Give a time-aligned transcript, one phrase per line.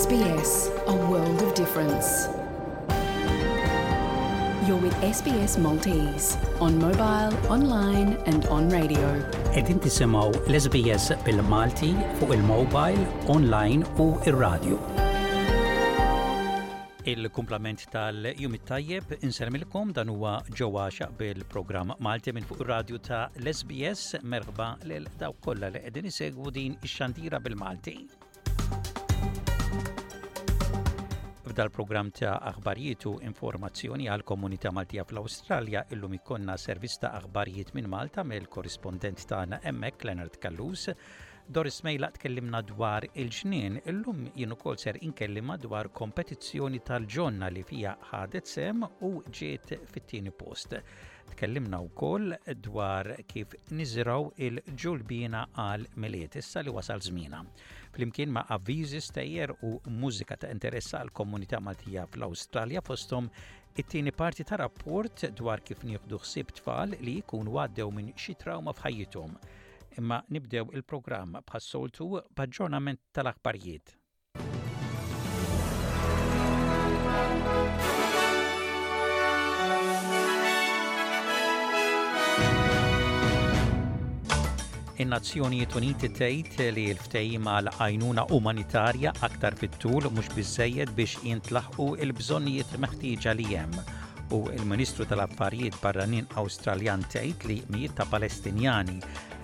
[0.00, 0.50] SBS,
[0.92, 2.06] a world of difference.
[4.66, 6.28] You're with SBS Maltese
[6.66, 9.08] on mobile, online and on radio.
[9.60, 13.02] Edin tisimaw l-SBS bil-Malti fu il-mobile,
[13.36, 14.78] online u il-radio.
[17.14, 20.88] Il-kumplament tal-jum it tajjeb inserm il-kom dan huwa ġewwa
[21.20, 26.78] bil-programm Malti minn fuq ir-radju ta' l-SBS merħba lil dawk kollha li qegħdin isegwu din
[26.88, 27.98] ix-xandira bil-Malti.
[31.50, 37.72] F'dal program ta' aħbarijiet u informazzjoni għal komunità Maltija fl-Awstralja illum ikonna servizz ta' aħbarijiet
[37.74, 40.86] minn Malta mill-korrispondent tagħna hemmhekk Leonard Kallus.
[41.50, 47.96] Doris Mejla tkellimna dwar il-ġnien, illum jien ukoll ser inkellima dwar kompetizzjoni tal-ġonna li fija
[48.12, 50.78] ħadet sem u ġiet fit-tieni post.
[51.32, 57.42] Tkellimna wkoll dwar kif niżraw il-ġulbina għal miliet issa li wasal żmienha
[57.92, 63.28] flimkien ma' avviżi stejjer u mużika ta' interessa għal komunità Maltija fl-Awstralja fostom
[63.76, 68.74] it-tieni parti ta' rapport dwar kif nieħdu ħsieb tfal li jkunu għaddew minn xi trauma
[68.76, 69.36] f'ħajjithom.
[69.98, 73.96] Imma nibdew il-programm bħas-soltu tal-aħbarijiet.
[85.00, 92.74] in-Nazzjonijiet Uniti tgħid li l-ftehim għal għajnuna umanitarja aktar fit-tul mhux biżejjed biex jintlaħqu l-bżonnijiet
[92.84, 93.78] meħtieġa li hemm
[94.36, 98.98] u il-Ministru tal-Affarijiet Barranin Awstraljan tgħid li mijiet ta' Palestinjani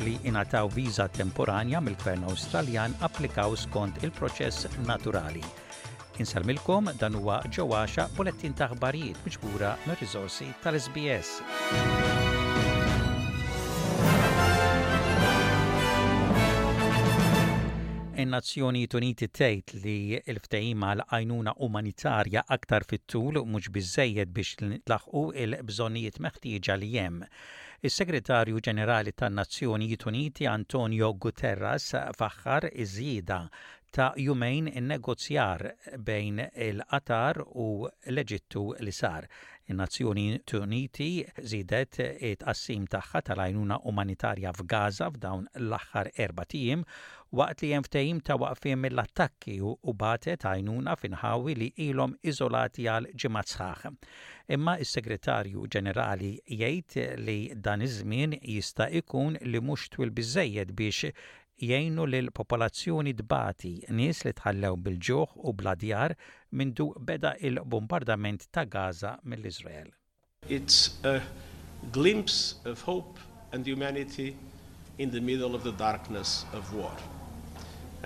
[0.04, 5.42] li ingħataw viża temporanja mill-Gvern Awstraljan applikaw skont il-proċess naturali.
[6.20, 12.25] Insalmilkom dan huwa ġewwaxa bulettin ta' aħbarijiet miġbura mir-riżorsi tal-SBS.
[18.26, 24.58] in-Nazzjoni Uniti tgħid li l ftehima l għajnuna umanitarja aktar fit-tul mhux biżejjed biex
[24.90, 27.22] tlaħqu il-bżonnijiet meħtieġa li hemm.
[27.86, 33.40] Is-Segretarju Ġenerali tan-Nazzjoni Uniti Antonio Guterres faħħar iż-żieda
[33.96, 35.62] ta' jumejn in-negozjar
[36.04, 37.68] bejn il-Qatar u
[38.10, 39.28] l-Eġittu li sar.
[39.70, 40.26] In-Nazzjoni
[40.58, 41.10] Uniti
[41.42, 46.84] zidet it-qassim tagħha tal-għajnuna umanitarja f'Gaza f'dawn l-aħħar erba' tiem
[47.34, 53.52] waqt li jemftajim ta' waqfim mill-attakki u batet għajnuna finħawi li ilhom iżolati għal ġimgħat
[53.54, 53.88] sħaħ.
[54.54, 61.10] Imma is-Segretarju Ġenerali jgħid li dan iż-żmien jista' ikun li mhux twil biżejjed biex
[61.56, 66.14] jgħinu lil popolazzjoni dbati nies li tħallew bil-ġuħ u bladjar
[66.52, 69.90] mindu beda il-bombardament ta' Gaza mill-Izrael.
[70.48, 71.20] It's a
[71.90, 73.18] glimpse of hope
[73.52, 74.36] and humanity
[74.98, 76.96] in the middle of the darkness of war.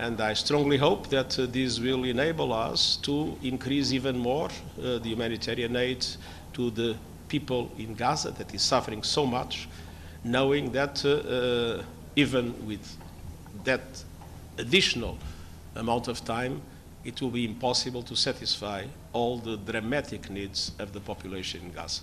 [0.00, 4.96] And I strongly hope that uh, this will enable us to increase even more uh,
[4.96, 6.06] the humanitarian aid
[6.54, 6.96] to the
[7.28, 9.68] people in Gaza that is suffering so much,
[10.24, 11.84] knowing that uh, uh
[12.16, 12.80] even with
[13.64, 13.82] that
[14.56, 15.18] additional
[15.76, 16.62] amount of time,
[17.04, 22.02] it will be impossible to satisfy all the dramatic needs of the population in Gaza.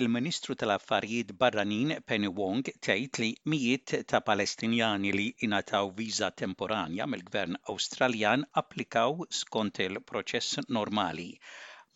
[0.00, 7.56] il-Ministru tal-Affarijiet Barranin Penny Wong tgħid li mijiet ta' Palestinjani li ingħataw viża temporanja mill-Gvern
[7.72, 11.30] Awstraljan applikaw skont il-proċess normali.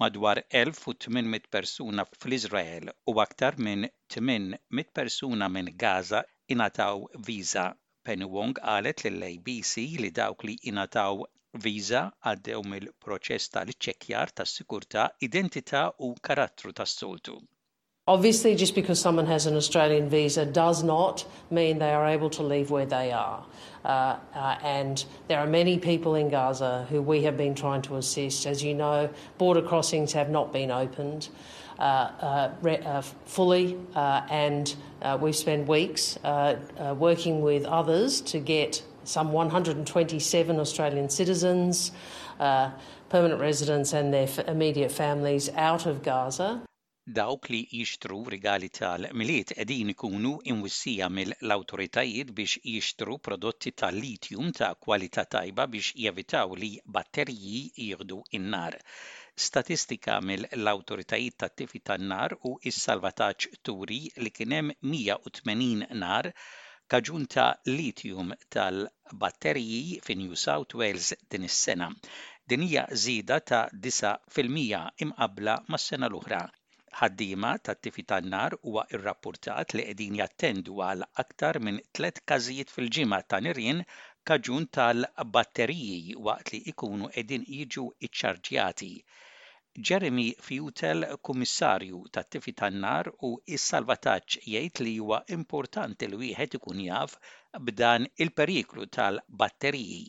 [0.04, 3.84] Madwar 1800 persuna fl-Iżrael u aktar minn
[4.16, 6.22] 800 persuna minn Gaza
[6.56, 7.66] ingħataw viża.
[8.08, 9.74] Penny Wong qalet lill-ABC
[10.06, 11.20] li dawk li ingħataw
[11.68, 17.36] viża għaddew mill-proċess tal-ċekjar tas-sikurtà, identità u karattru tas-soltu.
[18.10, 22.42] Obviously, just because someone has an Australian visa does not mean they are able to
[22.42, 23.44] leave where they are.
[23.84, 27.94] Uh, uh, and there are many people in Gaza who we have been trying to
[27.98, 28.48] assist.
[28.48, 31.28] As you know, border crossings have not been opened.
[31.78, 31.82] Uh,
[32.62, 34.74] uh, uh fully, uh, and
[35.20, 36.18] we've spent weeks
[36.96, 41.92] working with others to get some 127 Australian citizens,
[42.40, 46.60] permanent residents, and their f- immediate families out of Gaza.
[47.16, 54.68] Dawk li jixtru rigali tal-miliet qegħdin ikunu imwissija mill-awtoritajiet biex jixtru prodotti tal litium ta'
[54.86, 58.76] kwalità tajba biex jevitaw li batterji jieħdu in-nar.
[59.46, 66.30] Statistika mill-awtoritajiet tat-tifi tan-nar u s-salvataġġ turi li kien hemm 180 nar
[66.96, 67.48] kaġun ta'
[67.78, 68.84] litium tal
[69.24, 71.90] batterji fin New South Wales din is-sena.
[72.54, 76.44] Din hija ta' 9% imqabla mas-sena l-oħra
[76.98, 83.40] ħaddiema tat-tifi tan-nar huwa rrappurtat li qegħdin jattendu għal aktar minn tliet każijiet fil-ġimgħa ta'
[83.46, 83.82] nirien
[84.30, 88.92] kaġun tal-batteriji waqt li ikunu qegħdin jiġu iċċarġjati.
[89.88, 97.14] Jeremy Futel, kummissarju tat-tifi tan-nar u s-salvataġġ jgħid li huwa importanti li wieħed ikun jaf
[97.68, 100.04] b'dan il-periklu tal-batteriji.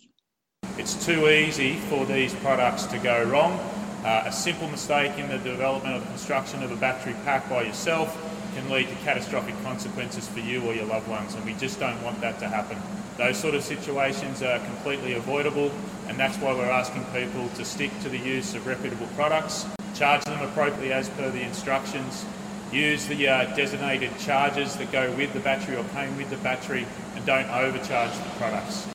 [0.80, 3.62] It's too easy for these products to go wrong.
[4.03, 7.62] Uh, a simple mistake in the development or the construction of a battery pack by
[7.62, 8.18] yourself
[8.56, 12.01] can lead to catastrophic consequences for you or your loved ones, and we just don't
[12.03, 12.77] want that to happen.
[13.18, 15.71] Those sort of situations are completely avoidable,
[16.07, 20.24] and that's why we're asking people to stick to the use of reputable products, charge
[20.25, 22.25] them appropriately as per the instructions,
[22.71, 26.88] use the uh, designated chargers that go with the battery or came with the battery,
[27.15, 28.88] and don't overcharge the products.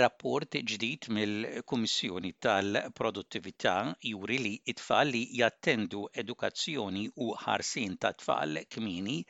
[0.00, 3.74] Rapport ġdid mill-Kummissjoni tal-Produttività
[4.12, 9.20] juri li it-tfal li jattendu edukazzjoni u ħarsin ta' tfal kmini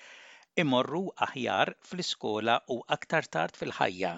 [0.65, 4.15] imorru aħjar fl-iskola u aktar tard fil-ħajja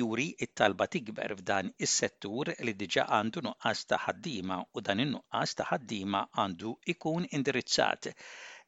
[0.00, 5.70] juri it-talba tikber f'dan is-settur li diġa għandu nuqqas ta' ħaddiema u dan in-nuqqas ta'
[5.70, 8.10] ħaddiema għandu ikun indirizzat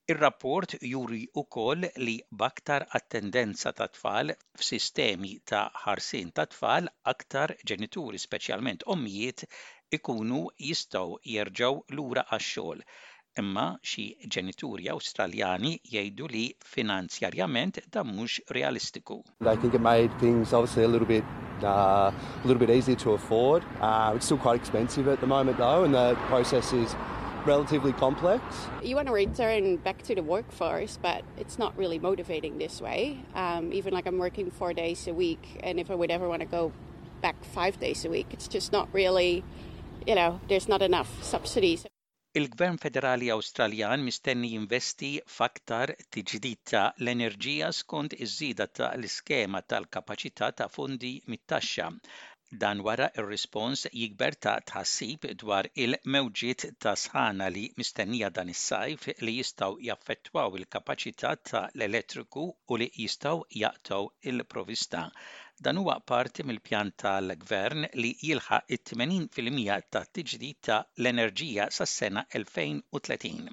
[0.09, 2.13] Ir-rapport juri wkoll li
[2.43, 9.43] baktar attendenza ta' tfal f'sistemi ta' ħarsin ta' tfal aktar ġenituri specialment ommijiet
[9.99, 10.39] ikunu
[10.71, 12.81] jistgħu jerġaw lura għax-xogħol.
[13.43, 14.07] Imma xi
[14.37, 19.21] ġenituri Awstraljani jgħidu li finanzjarjament da mhux realistiku.
[19.45, 23.13] I think it made things obviously a little bit uh, a little bit easier to
[23.21, 23.61] afford.
[23.83, 26.97] Uh, it's still quite expensive at the moment though and the process is
[27.49, 28.43] relatively complex.
[28.83, 33.19] You want to return back to the workforce, but it's not really motivating this way.
[33.35, 36.41] Um, even like I'm working four days a week, and if I would ever want
[36.43, 36.73] to go
[37.23, 39.43] back five days a week, it's just not really,
[40.07, 41.87] you know, there's not enough subsidies.
[42.39, 50.69] Il-Gvern Federali Awstraljan mistenni jinvesti faktar tiġdid ta' l-enerġija skont iż-żida ta' l-iskema tal-kapaċità ta'
[50.69, 51.89] fondi mit-taxxa
[52.61, 59.35] Dan wara ir-rispons jikber ta' tħassib dwar il-mewġiet ta' sħana li mistennija dan is-sajf li
[59.39, 65.03] jistaw jaffettwaw il-kapaċità ta' l-elettriku u li jistaw jaqtaw il-provista
[65.69, 73.53] dan huwa parti mill-pjan tal-gvern li jilħaq it-80% ta' tiġdid ta' l-enerġija sas-sena 2030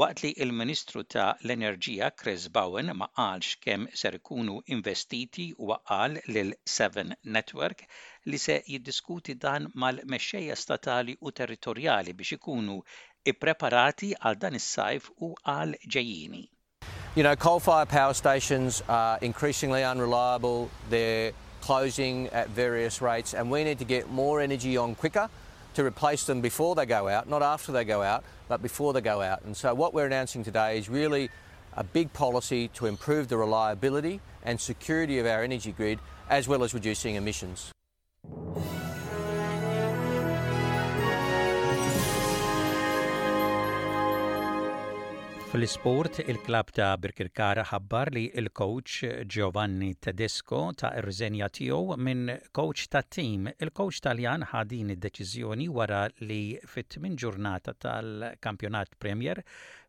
[0.00, 6.16] waqt li il-Ministru ta' l-Enerġija Chris Bowen ma qalx kemm ser ikunu investiti u qal
[6.32, 7.82] lil Seven Network
[8.24, 12.78] li se jiddiskuti dan mal-mexxejja statali u territorjali biex ikunu
[13.34, 16.42] ippreparati għal dan is-sajf u għal ġejjini.
[17.14, 20.70] You know, coal-fired power stations are increasingly unreliable.
[20.88, 25.28] They're closing at various rates, and we need to get more energy on quicker
[25.74, 29.00] to replace them before they go out, not after they go out, but before they
[29.00, 29.42] go out.
[29.42, 31.30] And so what we're announcing today is really
[31.74, 35.98] a big policy to improve the reliability and security of our energy grid,
[36.28, 37.72] as well as reducing emissions.
[45.52, 53.02] Fl-sport, il-klab ta' Birkirkara ħabbar li il-coach Giovanni Tedesco ta' irżenja tiegħu minn coach ta'
[53.04, 53.50] tim.
[53.60, 59.42] Il-coach Taljan ħadin id-deċiżjoni wara li fit minn ġurnata tal-kampjonat Premier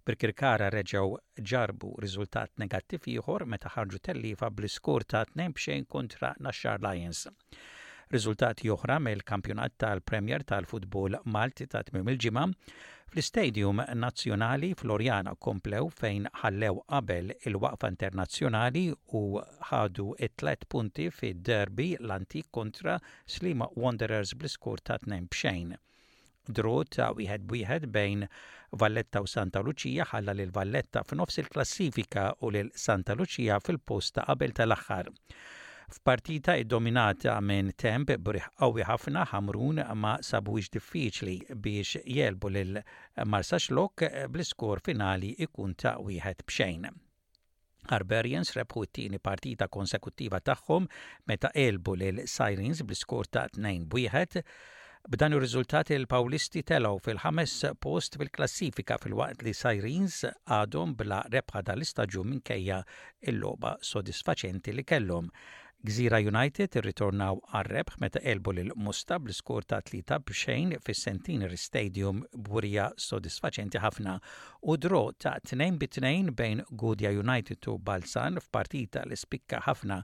[0.03, 7.23] Birkirkara reġgħu ġarbu riżultat negattiv ieħor meta ħarġu tellifa bl-iskur ta' 2 kontra Nashar Lions.
[8.11, 12.45] Riżultati oħra mill-kampjonat tal-Premier tal-Futbol Malti ta' tmiem il-ġimgħa
[13.13, 18.81] Fl-Istadium Nazzjonali Florjana komplew fejn ħallew qabel il-waqfa internazzjonali
[19.19, 19.21] u
[19.69, 22.95] ħadu it-tlet punti fid-derbi l-antik kontra
[23.35, 25.75] Slima Wanderers bl-iskur ta' tnejn bxejn.
[26.61, 28.25] Dru ta' wieħed wieħed bejn
[28.85, 34.25] Valletta u Santa Lucia ħalla lil Valletta f'nofs il-klassifika u lil Santa Lucia fil-post ta'
[34.31, 35.11] qabel tal-aħħar.
[35.93, 41.35] F'partita id-dominata minn temp briħ qawwi ħafna ħamrun ma sabuġ diffiċli
[41.65, 42.79] biex jelbu lil
[43.33, 44.01] Marsa Xlok
[44.33, 46.89] bl-iskor finali ikun ta' wieħed bxejn.
[47.99, 50.89] Arberians rebħu t-tieni partita konsekuttiva tagħhom
[51.29, 54.41] meta elbu lil Sirens bl-iskor ta' 2 bwieħed
[55.05, 62.77] B'dan ir-riżultat il-Pawlisti telaw fil-ħames post fil-klassifika fil-waqt li Sirens għadhom bla rebħa dal-istaġu minkejja
[63.33, 65.27] il-logħba sodisfaċenti li kellhom.
[65.83, 72.85] Gżira United irritornaw għal-rebħ meta elbu l musta bl-skur ta' tlita b'xejn fis-Sentineri Stadium burija
[73.07, 74.13] sodisfaċenti ħafna
[74.71, 75.99] u dro ta' 2 bit
[76.39, 79.99] bejn Gudja United u Balsan f'partita li spikka ħafna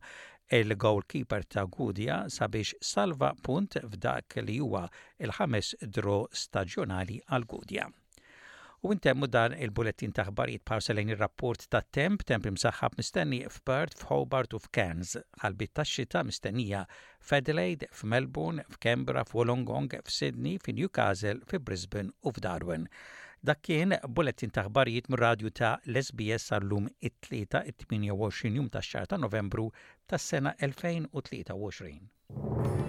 [0.60, 4.84] il-goalkeeper ta' Gudja sabiex salva punt f'dak li huwa
[5.24, 7.88] il-ħames dro staġjonali għal Gudja.
[8.82, 14.52] U intemmu dan il-bulettin ta' xbarijiet parselejn ir-rapport ta' temp, temp imsaħħab mistenni f'Perth, f'Hobart
[14.56, 15.12] u f'Cairns,
[15.44, 16.82] ħalbit ta' xita mistennija
[17.20, 22.84] f'Adelaide, f'Melbourne, f'Kembra, f'Wolongong, f'Sydney, f'Newcastle, f'Brisbane u f'Darwin.
[23.44, 29.20] Dak kien bulettin ta' xbarijiet radju ta' l-SBS għallum it-tlieta 28 jum ta' xar ta'
[29.26, 29.68] novembru
[30.08, 32.89] tas sena 2023.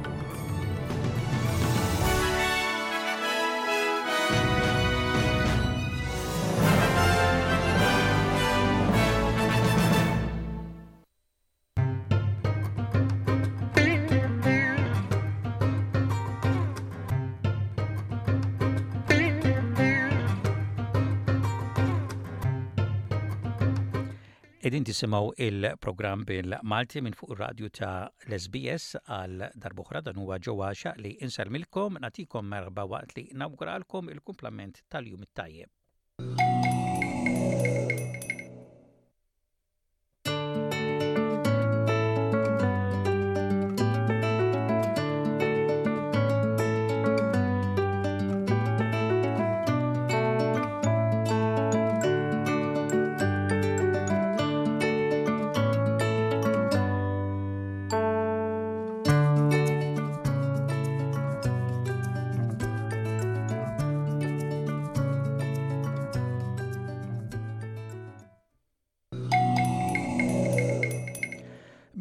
[24.70, 27.96] Edin tisimaw il-program bil-Malti minn fuq radju ta'
[28.28, 28.86] l-SBS
[29.16, 35.74] għal darbuħra dan huwa ġewwa xaqli insalmilkom natikom merba waqt li nawguralkom il-kumplament tal-jum it-tajjeb.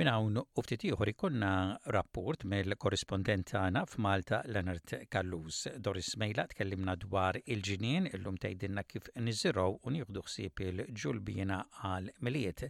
[0.10, 1.50] Minawn hawn u ftit ieħor ikunna
[1.94, 5.68] rapport mill-korrispondent tagħna f'Malta Leonard Kallus.
[5.86, 11.60] Doris Mejla tkellimna dwar il-ġinien illum tgħidilna kif niżiraw u nieħdu ħsieb il-ġulbina
[11.92, 12.64] għal miliet.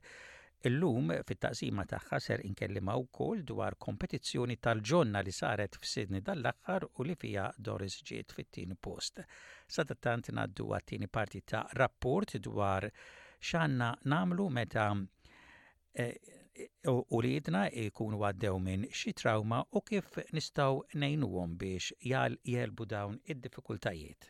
[0.68, 7.16] Illum fit-taqsima tagħha ser inkellimha wkoll dwar kompetizzjoni tal-ġonna li saret f'Sidni dal-aħħar u li
[7.22, 9.24] fija Doris ġiet fit-tieni post.
[9.64, 12.90] Sadattant ngħaddu għat-tieni parti ta' rapport dwar
[13.40, 14.92] x'għandna namlu meta
[15.96, 16.36] eh,
[17.16, 22.88] u li jidna jkunu għaddew minn xi trauma u kif nistaw nejnuhom biex jgħal jelbu
[22.94, 24.28] dawn id-diffikultajiet.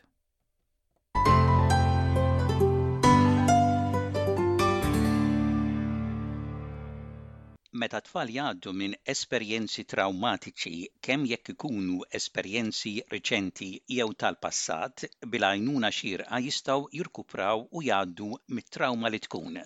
[7.82, 10.74] Meta tfal jgħaddu minn esperjenzi traumatiċi
[11.08, 19.24] kemm jekk ikunu esperjenzi reċenti jew tal-passat bil-għajnuna xirqa jistgħu jirkupraw u jgħaddu mit-trauma li
[19.26, 19.64] tkun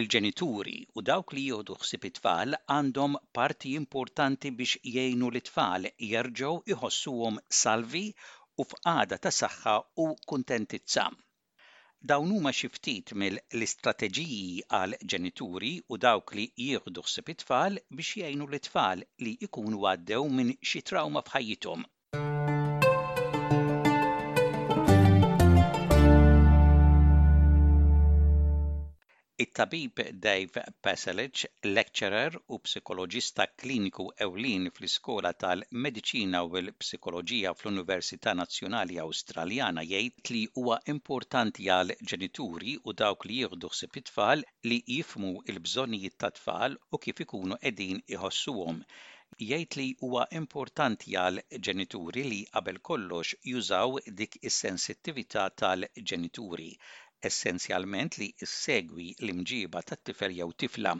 [0.00, 7.36] Il-ġenituri u dawk li jieħdu xsib it-tfal għandhom parti importanti biex jgħinu l-tfal jerġgħu iħossuhom
[7.58, 8.02] salvi
[8.62, 11.04] u f'qada ta' saħħa u kuntentizza.
[12.12, 18.48] Dawn huma xi ftit mill-istrateġiji għal ġenituri u dawk li jieħdu ħsieb it-tfal biex jgħinu
[18.54, 21.84] l-tfal li jkunu għaddew minn xi trawma f'ħajjithom.
[29.42, 31.38] it-tabib Dave Peselic,
[31.78, 40.78] lecturer u psikoloġista kliniku ewlin fl-Iskola tal-Mediċina u l-Psikoloġija fl-Università Nazzjonali Awstraljana jgħid li huwa
[40.94, 47.24] importanti għal ġenituri u dawk li jieħdu ħsieb it-tfal li jifmu il-bżonnijiet tat-tfal u kif
[47.26, 48.78] ikunu qegħdin iħossuhom
[49.48, 56.70] jgħid li huwa importanti għal ġenituri li qabel kollox jużaw dik is-sensittività tal-ġenituri
[57.30, 60.92] essenzjalment li issegwi l-imġiba tat-tifel jew tifla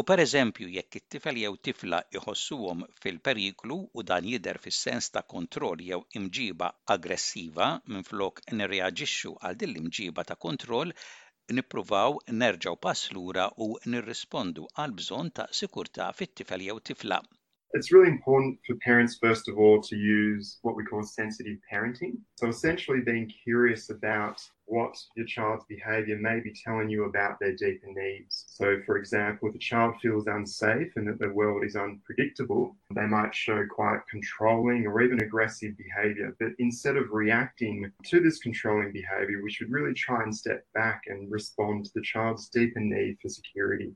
[0.00, 6.00] u pereżempju jekk it-tifel jew tifla iħossuhom fil-periklu u dan jidher fis-sens ta' kontroll jew
[6.20, 10.94] imġiba aggressiva minflok nirreaġixxu għal din l-imġiba ta' kontroll
[11.58, 17.20] nippruvaw nerġaw pass lura u nirrispondu għal bżonn ta' sikurtà fit-tifel jew tifla.
[17.76, 22.16] It's really important for parents, first of all, to use what we call sensitive parenting.
[22.40, 27.56] So, essentially, being curious about what your child's behavior may be telling you about their
[27.56, 28.44] deeper needs.
[28.48, 33.06] So, for example, if a child feels unsafe and that the world is unpredictable, they
[33.06, 36.36] might show quite controlling or even aggressive behavior.
[36.38, 41.02] But instead of reacting to this controlling behavior, we should really try and step back
[41.06, 43.92] and respond to the child's deeper need for security.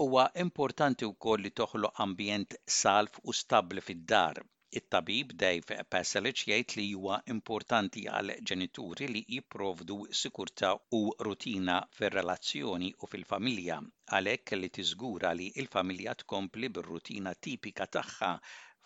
[0.00, 1.50] Huwa importanti wkoll li
[1.94, 3.32] ambiente ambjent salf u
[3.80, 4.34] fid-dar
[4.78, 12.90] It-tabib Dave Pasalic jgħid li huwa importanti għal ġenituri li jipprovdu sikurta u rutina fir-relazzjoni
[13.00, 13.78] u fil-familja,
[14.18, 18.30] għalhekk li tiżgura li il-familja tkompli bir-rutina tipika tagħha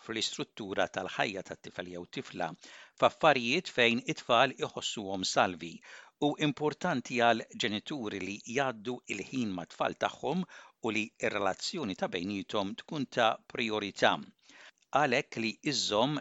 [0.05, 2.47] fl-istruttura tal-ħajja tat-tifel jew tifla
[3.01, 5.73] f'affarijiet fejn it-tfal iħossuhom salvi
[6.29, 10.47] u importanti għal ġenituri li jgħaddu il-ħin mat-tfal tagħhom
[10.83, 14.19] u li r-relazzjoni ta' bejnietom tkun ta' priorità
[14.97, 16.11] għalek li iżżomm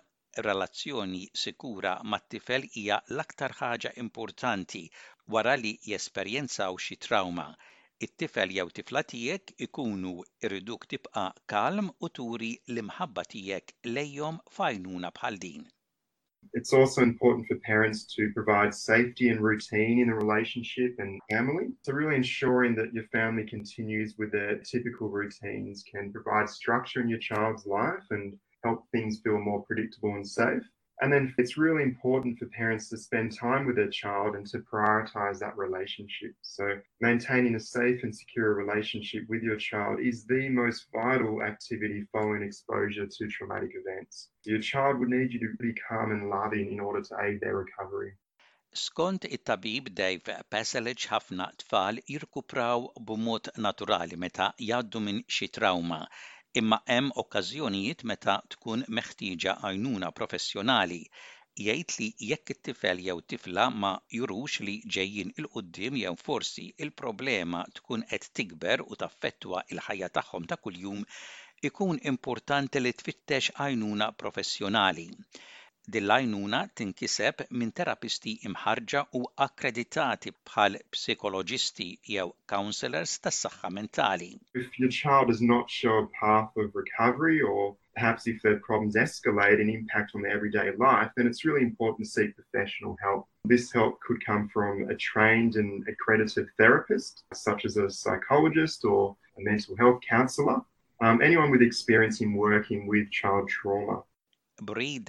[0.44, 4.78] relazzjoni sikura mat-tifel hija l-aktar ħaġa importanti
[5.34, 7.44] wara li u xi trauma.
[8.06, 10.14] It-tifel jew tifla tiegħek ikunu
[10.48, 15.68] irriduk tibqa' kalm u turi l-imħabba tijek lejjom fajnuna bħal din.
[16.54, 21.66] It's also important for parents to provide safety and routine in the relationship and family.
[21.84, 27.08] So, really ensuring that your family continues with their typical routines can provide structure in
[27.10, 30.62] your child's life and help things feel more predictable and safe.
[31.00, 34.58] And then it's really important for parents to spend time with their child and to
[34.58, 36.32] prioritize that relationship.
[36.42, 36.64] So,
[37.00, 42.42] maintaining a safe and secure relationship with your child is the most vital activity following
[42.42, 44.28] exposure to traumatic events.
[44.44, 47.56] Your child would need you to be calm and loving in order to aid their
[47.56, 48.12] recovery.
[48.74, 56.00] Skont it-tabib Dave Passage ħafna tfal jirkupraw b'mod naturali meta jgħaddu minn xi trauma
[56.60, 60.98] imma hemm okkażjonijiet meta tkun meħtieġa għajnuna professjonali
[61.66, 68.04] jgħid li jekk it-tifel jew tifla ma jurux li ġejjin il-qoddim jew forsi il-problema tkun
[68.12, 71.00] qed tikber u taffettwa il-ħajja tagħhom ta' kuljum
[71.70, 75.08] ikun importanti li tfittex għajnuna professjonali.
[75.90, 84.28] tinkiseb minn terapisti imħarġa u akkreditati bħal psikoloġisti jew counselors tas-saħħa mentali.
[84.54, 88.94] If your child does not show a path of recovery or perhaps if their problems
[89.04, 93.26] escalate and impact on their everyday life, then it's really important to seek professional help.
[93.44, 99.16] This help could come from a trained and accredited therapist, such as a psychologist or
[99.36, 100.60] a mental health counsellor,
[101.00, 104.04] um, anyone with experience in working with child trauma.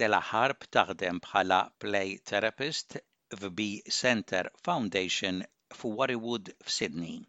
[0.00, 2.96] de la Harb taħdem bħala play therapist
[3.36, 5.36] f'B Center Foundation
[5.78, 7.20] f'Warriwood f'Sydney.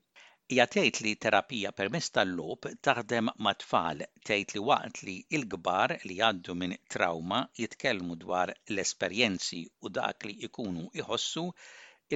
[0.55, 6.17] Ija tgħid li terapija permess tal-logħob taħdem ma' tfal tgħid li waqt li l-kbar li
[6.29, 11.46] għaddu minn trauma jitkellmu dwar l-esperjenzi u dak li jkunu iħossu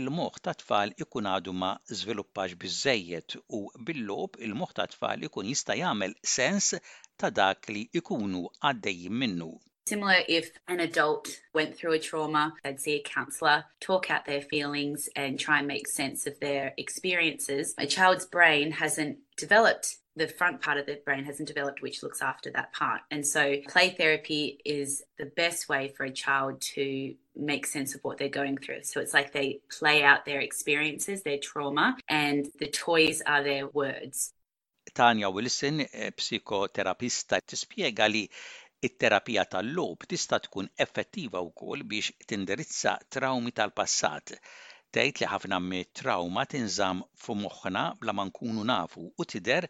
[0.02, 5.78] il-moħħ ta' tfal ikun għadu ma żviluppax biżejjed u bil-lob il-moħħ ta' tfal ikun jista'
[5.84, 6.74] jagħmel sens
[7.16, 9.54] ta' dak li ikunu għaddej minnu
[9.90, 14.40] Similar if an adult went through a trauma, they'd see a counsellor, talk out their
[14.44, 17.74] feelings, and try and make sense of their experiences.
[17.80, 22.22] A child's brain hasn't developed the front part of the brain hasn't developed, which looks
[22.22, 23.02] after that part.
[23.10, 28.04] And so, play therapy is the best way for a child to make sense of
[28.04, 28.84] what they're going through.
[28.84, 33.66] So, it's like they play out their experiences, their trauma, and the toys are their
[33.68, 34.34] words.
[34.94, 35.80] Tanya Wilson,
[36.20, 38.30] psikoterapeista, tispjega li
[38.88, 44.32] It-terapija tal-lob tista' tkun effettiva wkoll biex tindirizza trawmi tal-passat.
[44.98, 49.68] Tgħid li ħafna mit-trawma tinżamm fu moħħna bla ma nkunu nafu u tider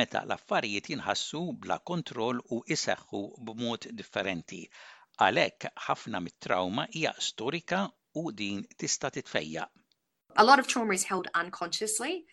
[0.00, 4.62] meta l-affarijiet jinħassu bla kontroll u iseħħu b'mod differenti.
[5.28, 7.84] Għalhekk ħafna mit-trawma hija storika
[8.16, 9.68] u din tista' titfejja.
[10.40, 12.24] A lot of trauma is held unconsciously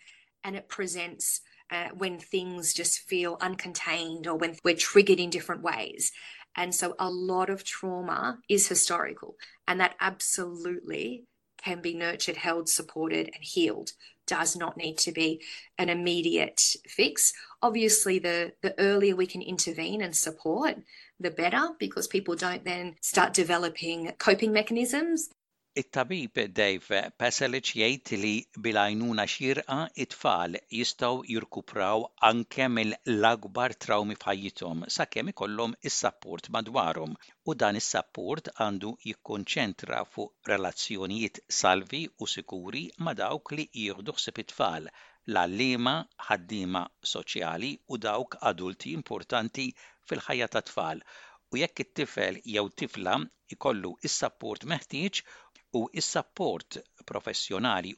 [0.43, 1.41] and it presents
[1.73, 6.11] uh, when things just feel uncontained or when we're triggered in different ways.
[6.55, 9.35] And so a lot of trauma is historical,
[9.67, 11.23] and that absolutely
[11.57, 13.91] can be nurtured, held, supported, and healed.
[14.27, 15.41] Does not need to be
[15.77, 17.33] an immediate fix.
[17.61, 20.75] Obviously, the, the earlier we can intervene and support,
[21.19, 25.29] the better because people don't then start developing coping mechanisms
[25.81, 28.31] it-tabib Dave Peselic jgħid li
[28.65, 37.15] bil-għajnuna xirqa it-tfal jistgħu jirkupraw anke mill-akbar trawmi f'ħajjithom sakemm ikollhom is-sapport madwarhom
[37.47, 44.43] u dan is-sapport għandu jikkonċentra fuq relazzjonijiet salvi u sikuri ma' dawk li jieħdu ħsieb
[44.45, 45.95] it-tfal l-allima,
[46.29, 49.67] ħaddima soċjali u dawk adulti importanti
[50.11, 51.01] fil-ħajja tat-tfal
[51.53, 53.17] u jekk it-tifel jew tifla
[53.57, 55.23] ikollu is-sapport meħtieġ
[55.73, 56.77] s-sapport
[57.11, 57.91] professjonali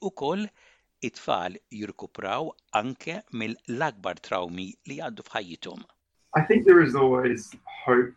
[1.05, 2.43] it-tfal jirkupraw
[2.81, 4.21] anke mill-akbar
[4.57, 5.73] li għaddu
[6.39, 7.51] I think there is always
[7.85, 8.13] hope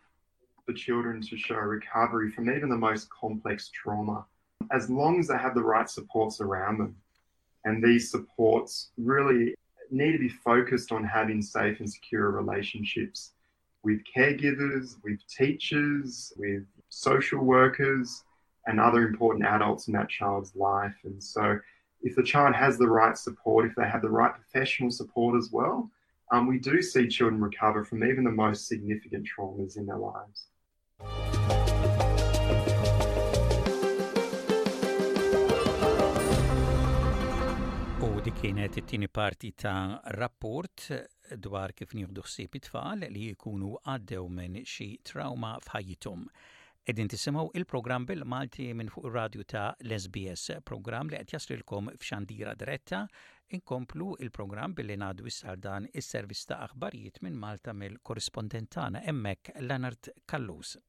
[0.65, 4.25] for children to show recovery from even the most complex trauma
[4.71, 6.95] as long as they have the right supports around them.
[7.65, 9.55] And these supports really
[9.91, 13.33] need to be focused on having safe and secure relationships
[13.83, 18.23] with caregivers, with teachers, with social workers,
[18.69, 20.97] and other important adults in that child's life.
[21.03, 21.43] And so,
[22.01, 25.49] if the child has the right support, if they have the right professional support as
[25.51, 25.77] well,
[26.31, 30.39] um, we do see children recover from even the most significant traumas in their lives.
[38.41, 40.99] kienet it-tieni parti ta' rapport eh,
[41.45, 46.23] dwar kif nieħdu ħsieb it-tfal li jkunu għaddew minn xi trauma f'ħajjithom.
[46.89, 53.03] Edin tisimaw il-program bil-Malti minn fuq il-radju ta' l-SBS, program li għet jaslilkom f'xandira diretta,
[53.53, 60.79] inkomplu il-program billi nadu s il-servis ta' aħbarijiet minn Malta mill-korrispondentana emmek Leonard Kallus.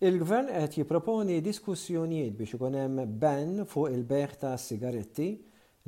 [0.00, 5.28] Il-gvern qed jipproponi diskussjonijiet biex ikun hemm ban fuq il-beħ ta' sigaretti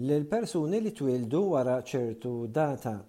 [0.00, 3.00] l-persuni li twildu wara ċertu data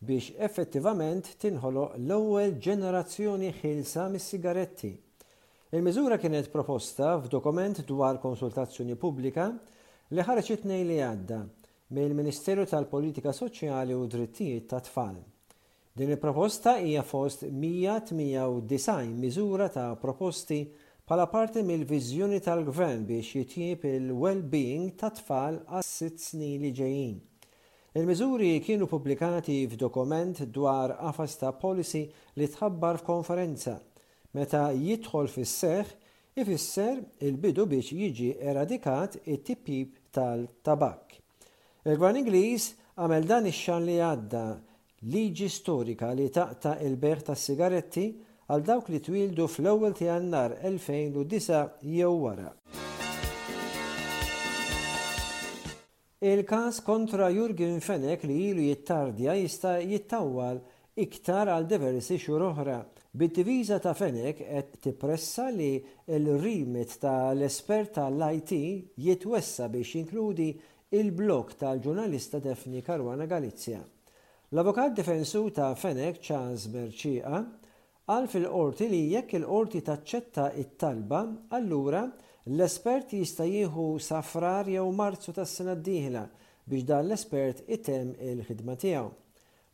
[0.00, 4.94] biex effettivament tinħoloq l-ewwel ġenerazzjoni ħilsa mis-sigaretti.
[5.76, 9.50] Il-miżura kienet proposta f'dokument dwar konsultazzjoni pubblika
[10.08, 11.42] li ħareġ itnej li għadda
[11.98, 15.18] mill-Ministeru tal-Politika Soċjali u Drittijiet ta' Tfal.
[15.98, 20.62] Din il-proposta hija fost 198 miżura ta' proposti
[21.08, 27.14] pala parti mill-viżjoni tal-gvern biex jitjib il-well-being ta' tfal għas sitt snin li ġejjin.
[27.96, 32.02] Il-miżuri kienu publikati f'dokument dwar qafas ta' policy
[32.36, 33.78] li tħabbar f'konferenza.
[34.36, 35.94] Meta jidħol fis-seħ,
[36.44, 41.16] ifisser il-bidu biex jiġi eradikat it-tipib tal-tabak.
[41.88, 42.68] Il-gvern Ingliż
[43.00, 44.44] għamel dan ix-xan li għadda
[45.08, 48.08] liġi storika li taqta' il-beħ tas-sigaretti
[48.48, 52.46] għal dawk li twildu fl-ewwel ta' jannar 2009 jew wara.
[56.30, 60.62] Il-kas kontra Jurgen Fenek li ilu jittardja jista jittawwal
[60.98, 62.78] iktar għal diversi xhur oħra.
[63.18, 65.76] Bid-diviża ta' Fenek qed tippressa li
[66.16, 68.56] l-rimit tal-espert tal-IT
[69.04, 70.50] jitwessa biex jinkludi
[70.96, 73.84] il-blok tal-ġurnalista Defni Karwana Galizja.
[74.56, 77.44] L-avokat difensu ta' Fenek Charles Berċiqa
[78.08, 81.18] Għal fil-qorti li jekk il-qorti taċċetta it-talba,
[81.52, 82.06] allura
[82.48, 86.22] l-espert jista' jieħu safrar jew marzu tas-sena d-dieħla
[86.68, 89.10] biex dan l-espert item il-ħidma tiegħu.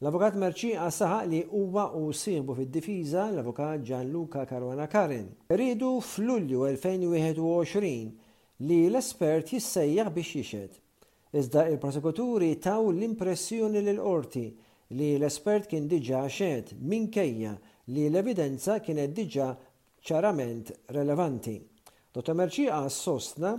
[0.02, 5.28] L-avukat Merċi saħaq li huwa u sibu fid-difiża l-avukat Gianluca Caruana Karin.
[5.54, 8.08] Ridu fl-Ulju 2021
[8.66, 10.72] li l-espert jissejjaħ biex jixed.
[11.38, 14.44] Iżda il-prosekuturi taw l-impressjoni l-qorti
[14.98, 17.54] li l-espert kien diġa xed minkejja kejja
[17.92, 19.48] li l-evidenza kienet diġa
[20.08, 21.56] ċarament relevanti.
[22.14, 22.36] Dr.
[22.38, 23.54] Merċiqa sostna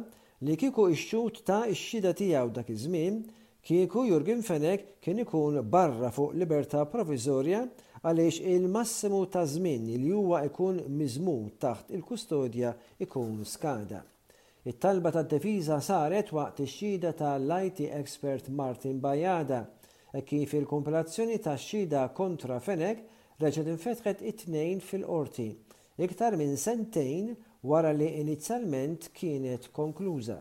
[0.46, 3.20] li kiku ixxut ta' ix tijaw tiegħu dak iż-żmien
[3.66, 7.62] kieku Jurgen Fenek kien ikun barra fuq libertà provizorja
[8.06, 14.02] għaliex il-massimu ta' żmien li huwa ikun miżmum taħt il-kustodja ikun skada.
[14.66, 19.62] It-talba ta' defiża saret waqt ix-xhieda tal-IT expert Martin Bajada
[20.26, 25.45] kif il-kompilazzjoni ta' xhieda kontra Fenek reġed infetħet it-tnejn fil-qorti,
[26.00, 27.34] iktar minn sentejn
[27.67, 30.38] wara li inizjalment kienet konkluża.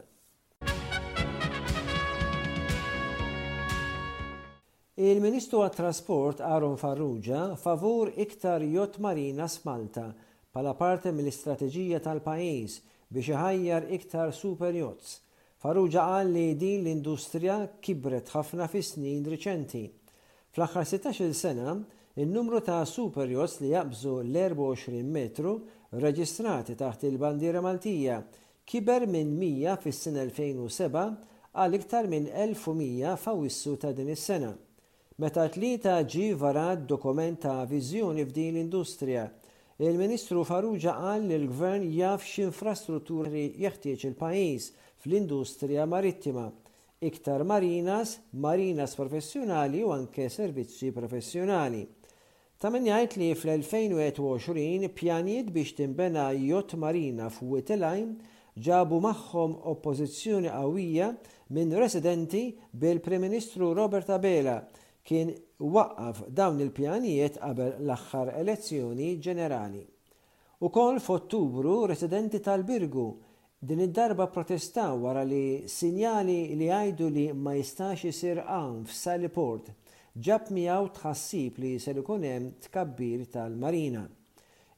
[4.94, 10.12] Il-Ministru għat-Trasport Aaron Farrugia favur iktar jott marina smalta
[10.54, 12.76] pala parte mill-istrateġija tal-pajis
[13.11, 15.18] biex iħajjar iktar jots.
[15.59, 19.83] Farrugia qal li din l-industrija kibret ħafna fis snin riċenti.
[20.54, 21.74] Fl-aħħar 16 sena
[22.16, 25.53] Il-numru ta' superjos li jabżu l-24 metru
[26.05, 28.20] reġistrati taħt il-bandiera Maltija
[28.70, 31.03] kiber minn 100 fis-sena 2007
[31.64, 34.53] għal iktar minn 1100 fawissu ta' din is-sena.
[35.18, 39.27] Meta tlieta ġi varat dokument ta' viżjoni f'din l-industrija,
[39.83, 44.70] il-Ministru Farrugia qal li l-Gvern jaf x'infrastrutturi jeħtieġ il-pajjiż
[45.03, 46.46] fl-industrija marittima,
[47.11, 51.83] iktar marinas, marinas professjonali u anke servizzi professjonali.
[52.62, 58.12] Ta' min jgħid li fl-2021 pjanijiet biex timbena jott marina Wittelajn
[58.66, 61.08] ġabu magħhom oppożizzjoni qawwija
[61.56, 62.44] minn residenti
[62.84, 64.54] bil-Prim Ministru Robert Abela
[65.02, 65.34] kien
[65.78, 69.82] waqqaf dawn il-pjanijiet qabel l-aħħar elezzjoni ġenerali.
[70.64, 73.08] U kol f'Ottubru residenti tal-Birgu
[73.66, 79.64] din id-darba protestaw wara li sinjali li għajdu li ma jistax isir għam f'Saliport.
[79.64, 79.74] Port
[80.24, 84.05] ġab miegħu tħassib li ser ikun hemm tkabbir tal-Marina.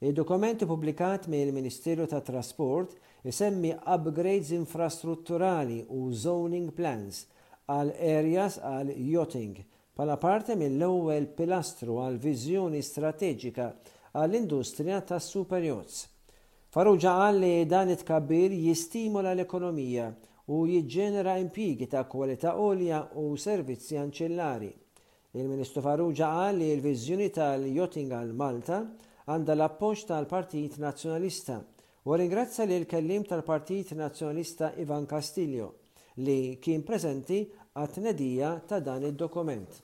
[0.00, 2.94] Il-dokumenti publikat mill-Ministeru tat Trasport
[3.28, 7.26] isemmi upgrades infrastrutturali u zoning plans
[7.72, 9.60] għal areas għal yachting
[9.96, 13.68] pala parte mill-ewwel pilastru għal viżjoni strateġika
[14.16, 16.00] għall-industrija tas superjots
[16.72, 20.08] Farrugia qal li dan it-kabbir jistimola l-ekonomija
[20.56, 24.72] u jiġġenera impjiegi ta' kwalità olja u servizzi anċillari.
[25.36, 28.76] Il-Ministru Farrugia qal li l-viżjoni tal għal Malta
[29.28, 31.58] għandha l-appoġġ tal-Partit Nazzjonalista
[32.08, 35.66] u ringrazzja li l-kellim tal-Partit Nazzjonalista Ivan Castillo
[36.24, 37.42] li kien preżenti
[37.74, 39.76] għat-tnedija ta' dan id-dokument.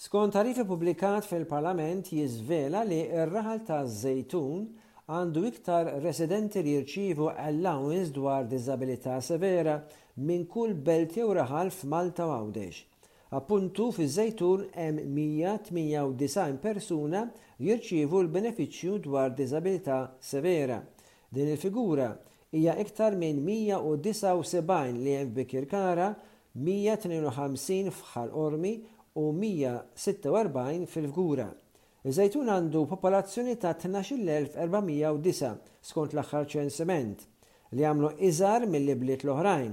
[0.00, 4.64] Skont tarifi publikat fil-Parlament jizvela li r-raħal ta' zejtun
[5.14, 9.76] għandu iktar residenti li jirċivu allowance dwar disabilità severa
[10.28, 12.76] minn kull belt jew raħal f'Malta u Għawdex.
[13.40, 17.22] Appuntu fi żejtun hemm 198 persuna
[17.62, 20.80] jirċivu l-benefiċċju dwar disabilità severa.
[21.30, 22.08] Din il-figura
[22.50, 26.10] hija iktar minn 179 li hemm bikirkara kara,
[26.54, 28.74] 152 f'ħal ormi
[29.22, 31.46] u 146 fil-fgura.
[32.06, 35.54] Iżajtun għandu popolazzjoni ta' 12,409
[35.88, 37.22] skont l-axħar ċensiment
[37.74, 39.72] li għamlu iżar mill-bliet l-oħrajn.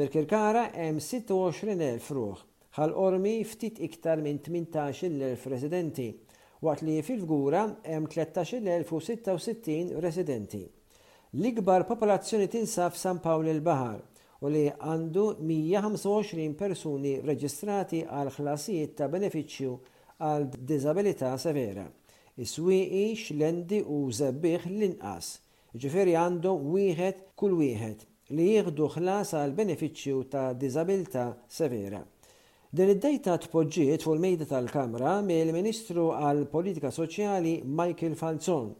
[0.00, 2.40] Birkirkara hemm 26,000 ruħ,
[2.78, 6.06] ħal ormi ftit iktar minn 18,000 residenti,
[6.64, 10.62] waqt li fil gura hemm 13,066 residenti.
[11.36, 14.00] L-ikbar popolazzjoni tinsaf San Pawl il-Bahar
[14.40, 19.76] u li għandu 125 persuni reġistrati għal ħlasijiet ta' beneficju
[20.18, 21.84] għal disabilità severa.
[22.38, 25.30] Is-swieqi xlendi u zebbiħ l-inqas,
[25.82, 28.06] ġifiri għandhom wieħed kull wieħed
[28.38, 32.02] li jieħdu ħlas għal benefiċċju ta' disabilità severa.
[32.70, 38.74] Din id-dejta tpoġġiet fuq il-mejda tal-Kamra mill-Ministru għal Politika Soċjali Michael Falzon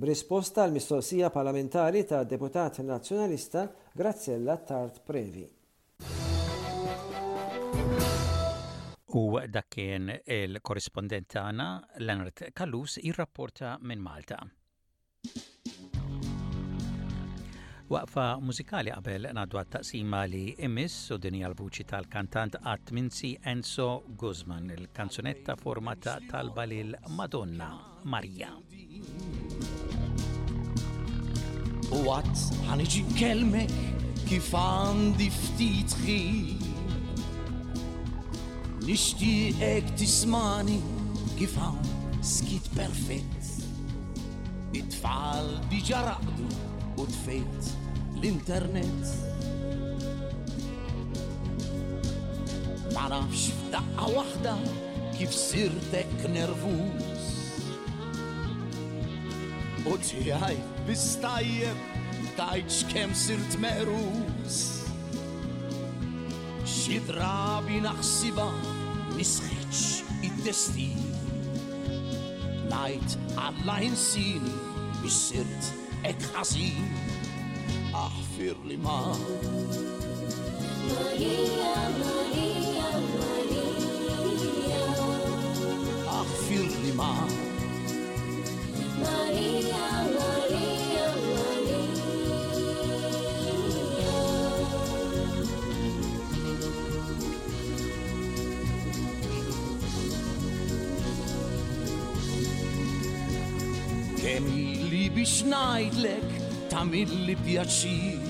[0.00, 5.44] b'risposta għal mistoqsija parlamentari ta' deputat nazzjonalista Grazzella Tart Previ.
[9.16, 11.64] U dak kien il korrespondent tagħna
[12.02, 14.40] Leonard Kallus jirrapporta minn Malta.
[17.94, 23.86] Waqfa mużikali qabel ngħaddu għat-taqsima li imiss u dinja l-vuċi tal-kantant Atminsi Enzo
[24.18, 27.70] Guzman, il-kanzunetta formata talba lil Madonna
[28.02, 28.50] Maria.
[31.94, 33.80] U għat ħaniġi kelmek
[34.26, 36.63] kif għandi ftit ħin
[38.84, 40.78] Nishtiqek tismani
[41.38, 41.80] kif hawn
[42.20, 43.44] skit perfett
[44.76, 46.48] It-tfal diġa raqdu
[47.00, 47.70] u tfejt
[48.20, 50.04] l-internet
[52.92, 54.52] Ma nafx f'daqqa waħda
[55.16, 57.32] kif sirtek nervuż
[59.88, 64.60] U tiħaj bistajjeb tajċ kem sirt meqrus
[66.74, 68.73] Xi drabi naħsibak
[69.18, 69.86] nisħiċ
[70.28, 71.00] id-destin
[72.70, 74.46] Najt għalla insin
[75.02, 75.68] Bissirt
[76.10, 76.88] ek ħasin
[77.94, 78.96] Aħfir li ma
[80.90, 84.88] Maria, Maria, Maria
[86.22, 87.10] Aħfir li ma
[89.04, 90.03] Maria
[105.24, 106.32] biex najdlek
[106.68, 108.24] ta' mill-li pjaċir.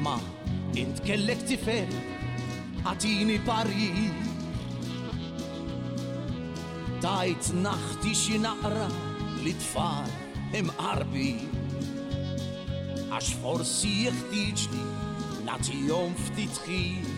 [0.00, 0.14] Ma
[0.80, 1.90] int kellek tifer
[2.88, 4.06] għatini parji.
[7.04, 8.86] Tajt naħti xi naqra
[9.44, 10.08] li tfar
[10.56, 11.28] imqarbi.
[13.12, 14.86] Għax forsi jeħtieġni
[15.52, 17.12] natihom ftit ħin.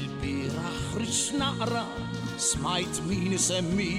[0.00, 1.84] Il-biraħ rix naqra
[2.40, 3.90] smajt min isemmi.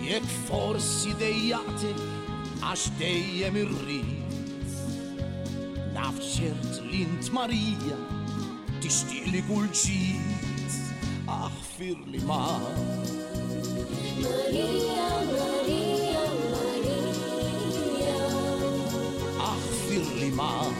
[0.03, 1.93] Jek forsi dejjaħti
[2.69, 4.01] għax dejjem irri.
[5.95, 7.97] Nafċert ċert int Marija
[8.83, 10.77] tixtieq li kull ġid
[11.39, 12.41] aħfir li ma.
[14.21, 16.02] Maria, Maria.
[20.01, 20.73] 美里吗？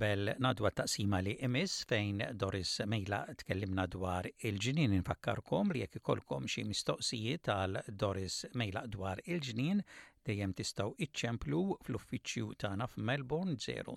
[0.00, 6.44] Qabel nadwa taqsima li emis fejn Doris Mejla tkellimna dwar il-ġinin infakkarkom li jekk ikolkom
[6.54, 9.84] xi mistoqsijiet għal Doris Mejla dwar il-ġinin
[10.24, 13.92] dejjem tistgħu iċċemplu fl-uffiċċju tagħna f'Melbourne 03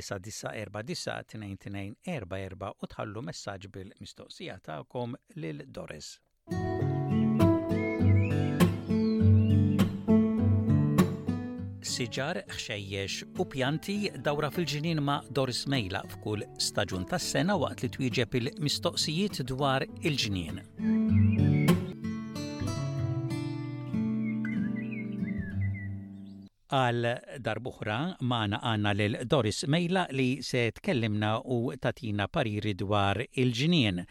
[0.00, 5.10] 9949 u tħallu messaġġ bil-mistoqsija tagħkom
[5.44, 6.08] lil Doris.
[11.98, 18.36] siġar, xejjex u pjanti dawra fil-ġinin ma' Doris Mejla f'kull staġun tas-sena waqt li twieġeb
[18.38, 20.62] il-mistoqsijiet dwar il-ġinien.
[26.70, 27.10] Għal
[27.42, 27.98] darbuħra
[28.30, 34.04] maħna għanna lil Doris Mejla li se tkellimna u tatina pariri dwar il-ġinien.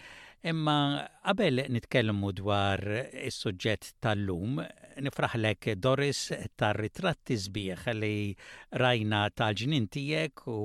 [0.46, 2.80] Imma qabel nitkellmu dwar
[3.26, 4.62] is-suġġett tal-lum,
[5.02, 6.20] nifraħlek Doris
[6.62, 8.36] tar-ritratti sbieħ li
[8.84, 10.58] rajna tal-ġnien tiegħek u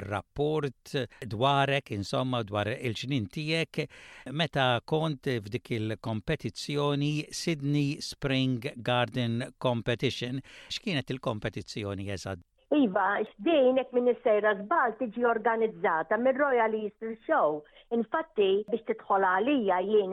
[0.00, 0.94] r-rapport
[1.36, 3.86] dwarek insomma dwar il-ġnien tiegħek
[4.32, 7.12] meta kont f'dik il-kompetizzjoni
[7.42, 10.40] Sydney Spring Garden Competition.
[10.72, 12.40] X'kienet il-kompetizzjoni eżatt?
[12.76, 17.54] Iva, xdejnek minn s sejra żbal tiġi organizzata mir-Royal Easter Show.
[17.96, 20.10] Infatti biex tidħol għalija jien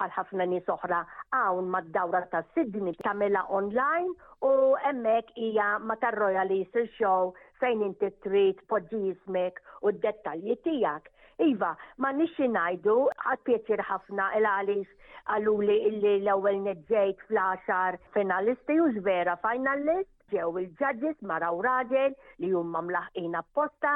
[0.00, 0.98] bħal ħafna nies oħra
[1.38, 4.12] hawn mad-dawra ta' Sydney tamela online
[4.50, 7.30] u hemmhekk hija ma' tar-Royal Easter Show
[7.62, 11.08] fejn inti trid poġġi ismek u d-dettalji tiegħek.
[11.48, 11.70] Iva,
[12.04, 18.92] ma nixi ngħidu għad pieċir ħafna il-għalix għaluli illi l-ewwel neġġejt fl axar finalisti u
[19.00, 23.92] ġvera finalist ġew il-ġadġis maraw raġel li jumma mlaħqin apposta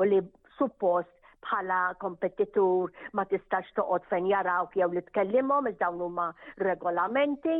[0.00, 0.20] u li
[0.58, 1.12] suppost
[1.46, 6.28] bħala kompetitur ma tistax toqgħod fejn jaraw jew li tkellimhom iż dawn huma
[6.68, 7.56] regolamenti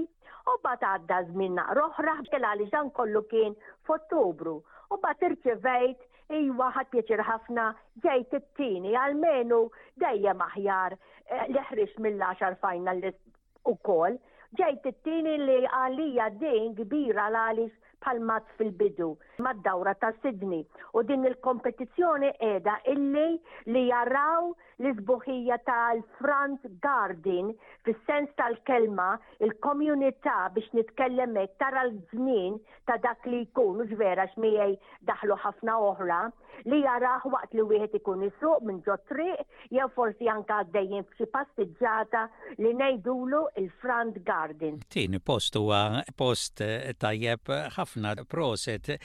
[0.52, 4.58] u bad għadda żmien roħra kella li dan kollu kien f'Ottubru
[4.96, 7.64] u bad irċivejt Iwa ħat pieċir ħafna
[8.02, 9.58] ġejt it-tini għalmenu
[10.00, 13.02] dejjem aħjar eh, li ħriġ mill-10 final
[13.68, 14.16] ukoll.
[14.16, 14.16] kol
[14.62, 19.08] ġejt it-tini li għalija din kbira l-għalix palmat fil-bidu
[19.44, 20.60] mad-dawra ta' Sidni
[20.96, 23.28] u din il-kompetizzjoni edha illi
[23.74, 24.50] li jaraw
[24.82, 27.52] l-izbuħija tal-front garden
[27.88, 29.08] fis-sens tal-kelma
[29.46, 32.58] il-komunità biex nitkellemek tara l-żmien
[32.90, 34.76] ta' dak li jkun vera xmijaj
[35.12, 36.20] daħlu ħafna oħra
[36.70, 41.30] li jaraħ waqt li wieħed ikun isuq minn ġo triq jew forsi anka għaddejjin f'xi
[41.34, 42.26] pastiġġata
[42.60, 44.80] li ngħidulu il-front garden.
[44.94, 45.82] Tini post huwa
[46.18, 48.96] post eh, tajjeb ħafna ħafna proset.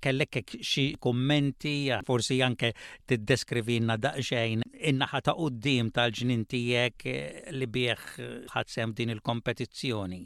[0.00, 2.72] Kellek xi kummenti, forsi anke
[3.06, 10.22] tiddeskrivinna daqsxejn in-naħa ta' qudiem tal-ġnin tiegħek eh, li bieħ ħadsem din il-kompetizzjoni.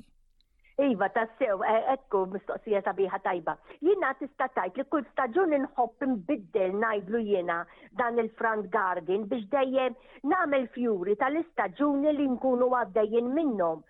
[0.76, 3.52] Iva, ta' sew, eh, ekku mistoqsija sabiħa tajba.
[3.80, 7.60] Jina tista' tajt li kull staġun nħobb nbiddel najdlu jena
[8.00, 9.94] dan il-front garden biex dejjem
[10.32, 13.82] namel fjuri tal-istaġuni li nkunu għaddejjen minnom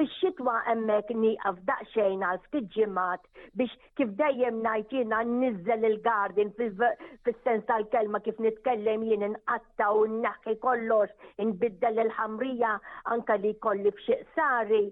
[0.00, 3.26] Fix-xitwa hemmhekk nieqaf daqsxejn għal ftit ġimgħat
[3.60, 10.54] biex kif dejjem ngħid jiena nniżel il-garden fis-sens tal-kelma kif nitkellem jien inqatta u nnaħħi
[10.62, 12.70] kollox inbiddel il-ħamrija
[13.16, 14.82] anke li jkolli f'xiq sari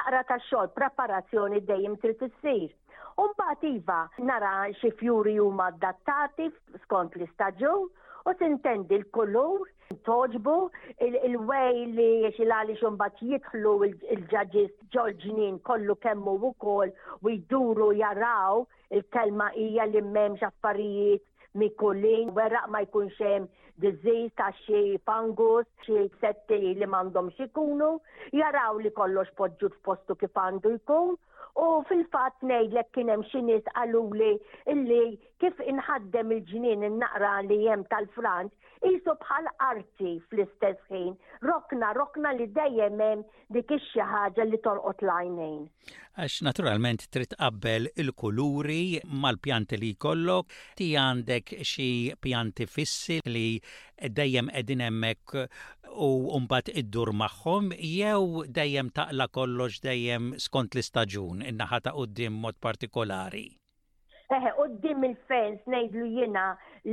[0.00, 2.68] naqra ta' xogħol preparazzjoni dejjem trid issir.
[3.24, 4.02] Umbagħad iva
[4.32, 4.52] nara
[4.82, 6.50] xi fjuri huma adattati
[6.84, 7.88] skont l-istaġun
[8.28, 9.62] u tintendi l-kulur,
[10.04, 10.54] toġbu,
[11.06, 16.92] il wej li xilali xumbat jitħlu il ġagġis ġorġnin kollu kemmu u kol
[17.24, 21.24] u jduru jaraw il-kelma ija li memx affarijiet
[21.58, 23.48] mikullin, weraq ma jkun xem
[23.82, 27.90] diżiż ta' xie pangus, xie setti li m'għandhom xikunu,
[28.40, 31.14] jaraw li kollox poġġu f'postu kif għandu jkun.
[31.58, 34.32] U fil-fat ngħidlek kien hemm xi nies qaluli
[34.74, 35.02] illi
[35.42, 38.52] kif inħaddem il-ġnien il naqra li hemm tal-Franz
[38.86, 41.14] isu bħal arti fl-istess ħin,
[41.48, 43.24] rokna, rokna li dejjem hemm
[43.56, 45.62] dik ix-xi ħaġa li torqod l-għajnejn.
[46.18, 51.90] Għax naturalment trid qabbel il-kuluri mal-pjanti li jkollok, ti għandek xi
[52.22, 53.48] pjanti fissi li
[53.94, 55.46] dejjem qegħdin hemmhekk
[56.08, 62.60] u mbagħad iddur magħhom jew dejjem taqla kollox dejjem skont l-istaġun in-naħa ta' qudiem mod
[62.62, 63.48] partikolari.
[64.28, 66.40] Eħe, qoddim il-fens nejdlu jina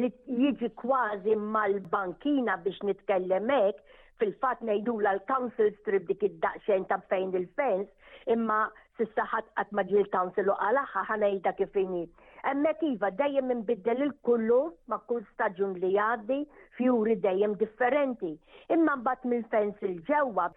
[0.01, 0.07] li
[0.43, 3.81] jiġi kważi mal-bankina biex nitkellem hekk,
[4.21, 7.89] fil-fatt ngħidula l-council strip dik id-daqsxejn ta' fejn il-fens,
[8.36, 8.59] imma
[8.99, 12.05] sissa ħadd qatt ma ġil council u għalaxa ħanejda kif inhi.
[12.45, 14.61] Hemmhekk iva dejjem inbiddel il-kullu
[14.93, 16.39] ma' kull staġun li jgħaddi
[16.79, 18.31] fjuri dejjem differenti.
[18.77, 20.47] Imma mbagħad minn fens il-ġewwa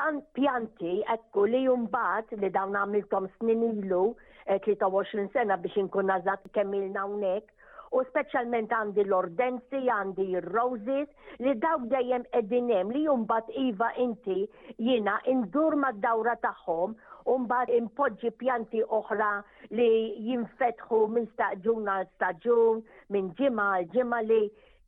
[0.00, 4.04] għan pjanti ekku li mbagħad li dawn għamiltom snin ilu
[4.46, 7.50] 23 eh, sena biex inkun nazat kemm ilna hawnhekk
[7.92, 11.08] u specialment għandi l-ordensi, għandi l roses
[11.44, 14.36] li dawk dejjem edinem li jumbat Iva inti
[14.86, 16.96] jina indur ma dawra taħħom
[17.32, 19.26] Umbat impoġġi pjanti oħra
[19.78, 19.84] li
[20.28, 22.80] jinfetħu minn staġun għal staġun,
[23.14, 24.40] minn ġimma għal ġimma li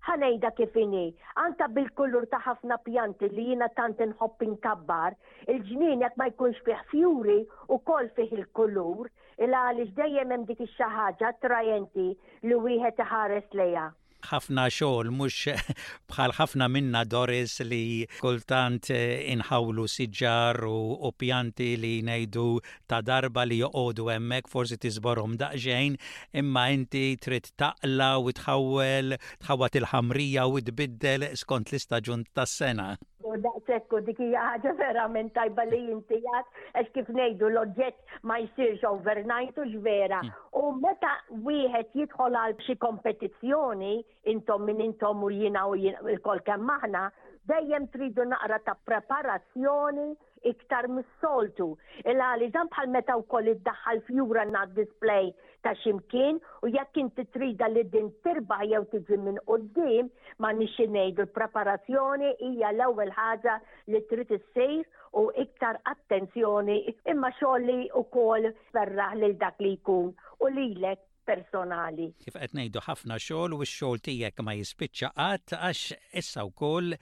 [0.08, 1.04] ħanejda kifini.
[1.44, 5.14] Anka bil-kullur ta' ħafna pjanti li jina tant nħobb inkabbar,
[5.46, 7.38] il-ġnien jek ma jkunx fiħ fjuri
[7.70, 9.06] u kol fih il-kulur,
[9.42, 12.10] illa għaliex dejjem hemm dik ix xaħġa trajenti
[12.48, 13.90] li wieħed iħares lejha
[14.24, 15.50] ħafna xogħol mhux
[16.12, 22.46] bħal ħafna minna Doris li kultant eh, inħawlu siġar u, pjanti li ngħidu
[22.88, 25.98] ta' darba li joqogħdu hemmhekk forsi tiżborhom daqsxejn,
[26.40, 32.92] imma inti trid taqla u tħawwel tħawat il-ħamrija u tbiddel skont l-istaġun tas-sena.
[33.24, 36.48] U daqshekk u dik hija verament tajba li jinti jgħid
[36.80, 40.18] għax kif ngħidu l-oġġett ma jsirx overnight u vera.
[40.60, 41.14] U meta
[41.46, 43.94] wieħed jidħol għal xi kompetizzjoni
[44.34, 47.06] intom min intom u jina u l-kol kemm aħna,
[47.48, 50.10] dejjem tridu naqra ta' preparazzjoni
[50.52, 51.70] iktar mis-soltu.
[52.04, 55.32] Il-għali dan bħal meta wkoll iddaħħal fjura na' display
[55.64, 56.36] ta' ximkien
[56.66, 60.10] u jekk inti trida li din tirba jew tiġi minn qoddim
[60.44, 63.54] ma nixi ngħidu l-preparazzjoni hija l-ewwel ħaġa
[63.94, 64.82] li trid issir
[65.20, 66.76] u iktar attenzjoni
[67.14, 70.12] imma xogħol ukoll ferraħ lil dak li jkun
[70.44, 72.10] u lilek personali.
[72.20, 75.86] Kif qed ngħidu ħafna xogħol u x-xogħol tiegħek ma jispiċċa qatt għax
[76.20, 76.98] issa wkoll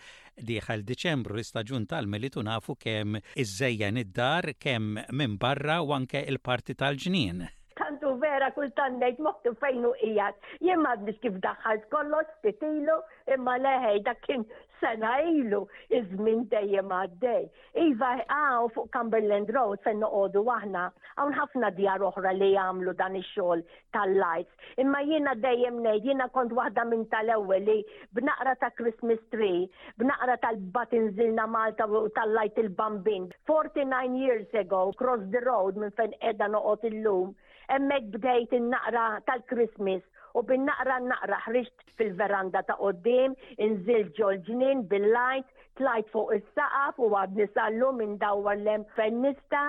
[0.53, 7.43] dieħal Diċembru l-istaġun tal-militu nafu kemm iżejjen id-dar kemm minn barra u anke il-parti tal-ġnien
[7.83, 10.37] tantu vera kull ngħid moħtu fejnu ijat.
[10.67, 12.99] Jemma m'għandix kif daħħalt kollox titilu
[13.37, 14.45] imma leħej dak kien
[14.83, 17.45] sena ilu iż-żmien dejjem għaddej.
[17.87, 20.85] Iva għaw fuq Cumberland Road se noqogħdu aħna
[21.17, 24.59] hawn ħafna djar oħra li jagħmlu dan ix tal-lights.
[24.85, 27.79] Imma jiena dejjem ngħid jiena kont waħda minn tal-ewwel li
[28.21, 29.67] bnaqra ta' Christmas tree,
[30.01, 33.31] bnaqra tal-bat inżilna Malta tal-light il-bambin.
[33.47, 37.35] 49 years ago, cross the road minn fejn qiegħda noqgħod illum.
[37.69, 40.03] Emmek bdejt in-naqra tal-Christmas
[40.39, 43.35] u bin-naqra naqra ħriġt fil-veranda ta' qoddim,
[43.67, 45.49] inżil ġolġnin bil-lajt,
[45.81, 49.63] tlajt fuq is-saqaf u għadni nisallu minn dawwar lem fennista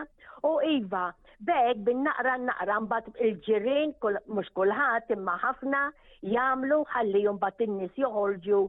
[0.51, 1.05] u iva,
[1.49, 5.87] bek bin-naqra naqra mbagħad il-ġirien mhux kulħadd imma ħafna
[6.31, 8.59] jamlu ħalli jumbat in-nies joħolġu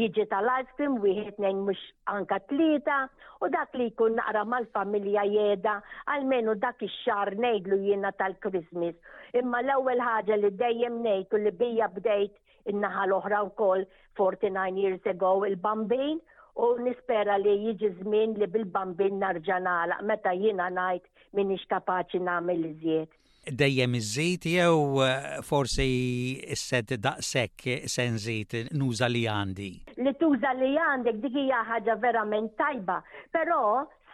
[0.00, 1.80] jiġi tal-artim wieħed nejn mhux
[2.12, 2.98] anka tlieta
[3.42, 5.74] u dak li jkun naqra mal-familja jeda
[6.14, 8.94] għalmenu dak ix-xar ngħidlu jiena tal-Christmas.
[9.42, 12.36] Imma l-ewwel ħaġa li dejjem ngħid li bija bdejt
[12.74, 13.84] in-naħa l-oħra wkoll
[14.14, 16.20] 49 years ago il-bambin
[16.62, 22.68] u nispera li jiġi żmien li bil-bambin narġa nagħlaq meta jiena ngħid minix kapaċi nagħmel
[22.74, 23.10] iżjed
[23.52, 27.62] dejjem iż-żejt jew eh, forsi s-sed daqshekk
[27.96, 29.68] senżejt nuża li għandi?
[30.04, 33.00] Li tuża li għandek dik hija ħaġa verament tajba,
[33.34, 33.60] però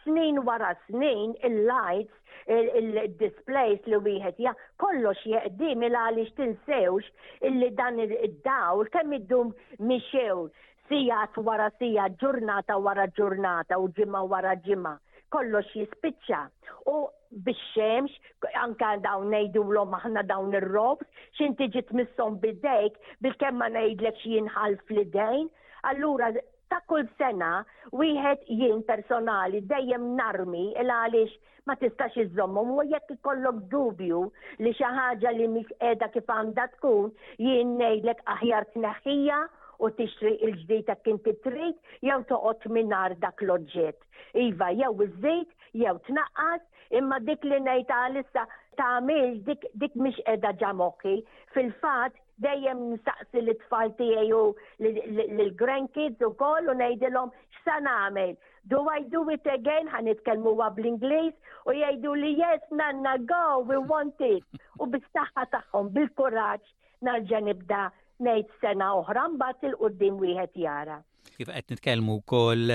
[0.05, 7.09] snin wara snin il-lights il-displays li wieħed ja kollox jeqdim il għaliex tinsewx
[7.49, 9.51] illi dan id-dawl kemm iddum
[9.82, 10.47] mixew
[10.89, 14.95] sijat wara sija ġurnata wara ġurnata u ġimma wara ġimma
[15.34, 16.45] kollox jispiċċa
[16.93, 17.01] u
[17.45, 18.11] bixxemx,
[18.43, 21.05] xemx anka dawn nejdu l aħna dawn ir-robs,
[21.39, 23.87] xin tiġit missom bidejk, bil kemma ma
[24.22, 25.49] xin ħalf fl-idejn.
[25.91, 26.30] Allura,
[26.70, 33.12] ta' kull sena, wieħed jien personali dejjem narmi il għaliex ma tistax iżommhom u jekk
[33.18, 34.22] ikollok dubju
[34.62, 37.12] li xi ħaġa li mis qiegħda kif għandha tkun
[37.49, 39.41] jien ngħidlek aħjar tneħħija
[39.85, 43.99] u tixtri il-ġdejta kinti trit, jew toqot minnar dak l-oġġett.
[44.45, 48.45] Iva jew iż-żejt jew tnaqqas imma dik li ngħid għalissa
[48.77, 49.01] ta'
[49.49, 51.16] dik dik mish qiegħda ġamoki.
[51.55, 54.43] Fil-fatt dejjem nsaqsi li tfal tiegħi u
[54.83, 58.35] l-grandkids ukoll u ngħidilhom x'sa nagħmel.
[58.70, 59.87] Do I do it again?
[59.97, 61.35] Ħanitkellmu għab bl-Ingliż
[61.72, 64.43] u jgħidu li yes, nanna go, we want it.
[64.83, 66.74] U bis taħħom, tagħhom, bil-kuraġġ
[67.07, 67.85] narġa' nibda
[68.25, 70.95] Nejt sena oħra mbagħad il-qudiem wieħed jara.
[71.37, 72.71] Kif qed nitkellmu wkoll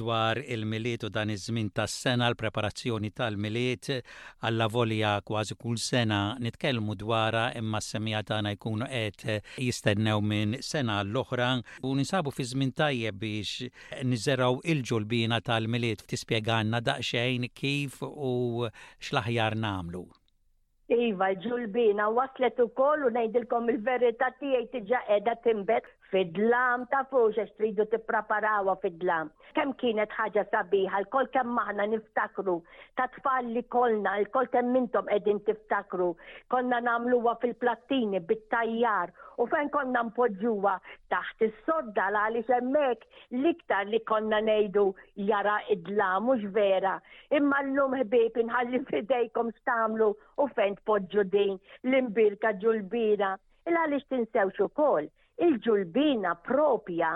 [0.00, 3.90] dwar il-miliet u dan iż-żmien tas-sena l-preparazzjoni tal-miliet
[4.48, 10.96] alla volja kważi kull sena nitkellmu dwara imma s-semija tagħna jkunu qed jistennew minn sena
[11.06, 11.50] l-oħra
[11.86, 13.54] u ninsabu fi żmien tajjeb biex
[14.14, 18.66] niżeraw il-ġulbina tal-miliet tispjegana daqsxejn kif u
[18.98, 20.02] x'laħjar nagħmlu.
[20.90, 27.84] Iva, ġulbina, waslet u kollu nejdilkom il-verita tijaj tiġa edha timbet Fidlam ta' fuġa tridu
[27.92, 29.28] t fid fidlam.
[29.58, 32.56] Kem kienet ħaġa sabiħa, l-kol kem maħna niftakru,
[33.00, 36.10] ta' tfal li kolna, l-kol kem mintom edin tiftakru,
[36.54, 40.74] konna namluwa fil-plattini, bit-tajjar, u fejn konna mpoġuwa
[41.14, 44.84] taħt is-sodda la għaliex hemmhekk liktar li konna nejdu
[45.30, 46.98] jara idlam u mhux vera.
[47.40, 50.12] Imma llum ħbieb inħalli fidejkom stamlu
[50.44, 51.56] u fejn tpoġġu din
[51.88, 53.32] l-imbirka ġulbira.
[53.68, 55.08] Il għalix tinsewx ukoll
[55.44, 57.12] il-ġulbina propja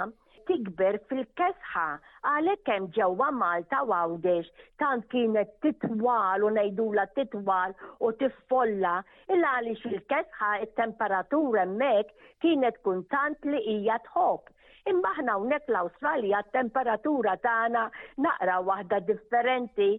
[0.47, 1.85] tikber fil-kesħa
[2.33, 7.75] għalhekk hemm ġewwa Malta għawdex tant kienet titwal u ngħidula titwal
[8.09, 8.95] u tiffolla
[9.37, 12.15] illa għaliex il-kesħa il temperatura mek
[12.47, 14.53] kienet kuntant li hija tħobb.
[14.95, 17.89] Imma aħna hawnhekk l-Awstralja t-temperatura tagħna
[18.29, 19.95] naqra waħda differenti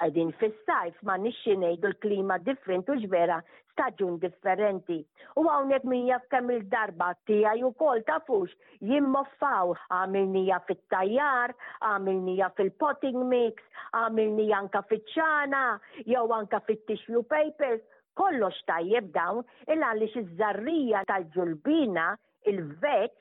[0.00, 3.36] għadin fis-sajf ma nixxi ngħidu l-klima different u ġvera
[3.72, 4.96] staġun differenti.
[5.38, 11.54] U hawnhekk min jaf kemm il-darba tiegħi ukoll tafux jimmoffaw għamilnija fit-tajjar,
[11.90, 13.62] għamilnija fil-potting mix,
[14.00, 15.64] għamilnija anka fiċ-ċana,
[16.06, 17.82] jew anka fit tixlu papers,
[18.18, 22.10] kollox tajjeb dawn illa għaliex xizzarrija tal-ġulbina
[22.50, 23.12] il-veċ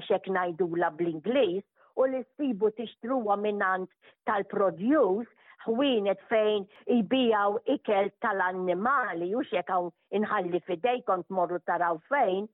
[0.00, 1.64] eċek najdu la bl-Inglis
[1.96, 3.88] u li s-sibu tixtruwa minnant
[4.28, 5.28] tal-produce
[5.66, 6.64] Ħwienet fejn
[6.96, 9.88] ibijaw ikel tal-annimali u xek għaw
[10.18, 12.46] inħalli fidej kont morru taraw fejn,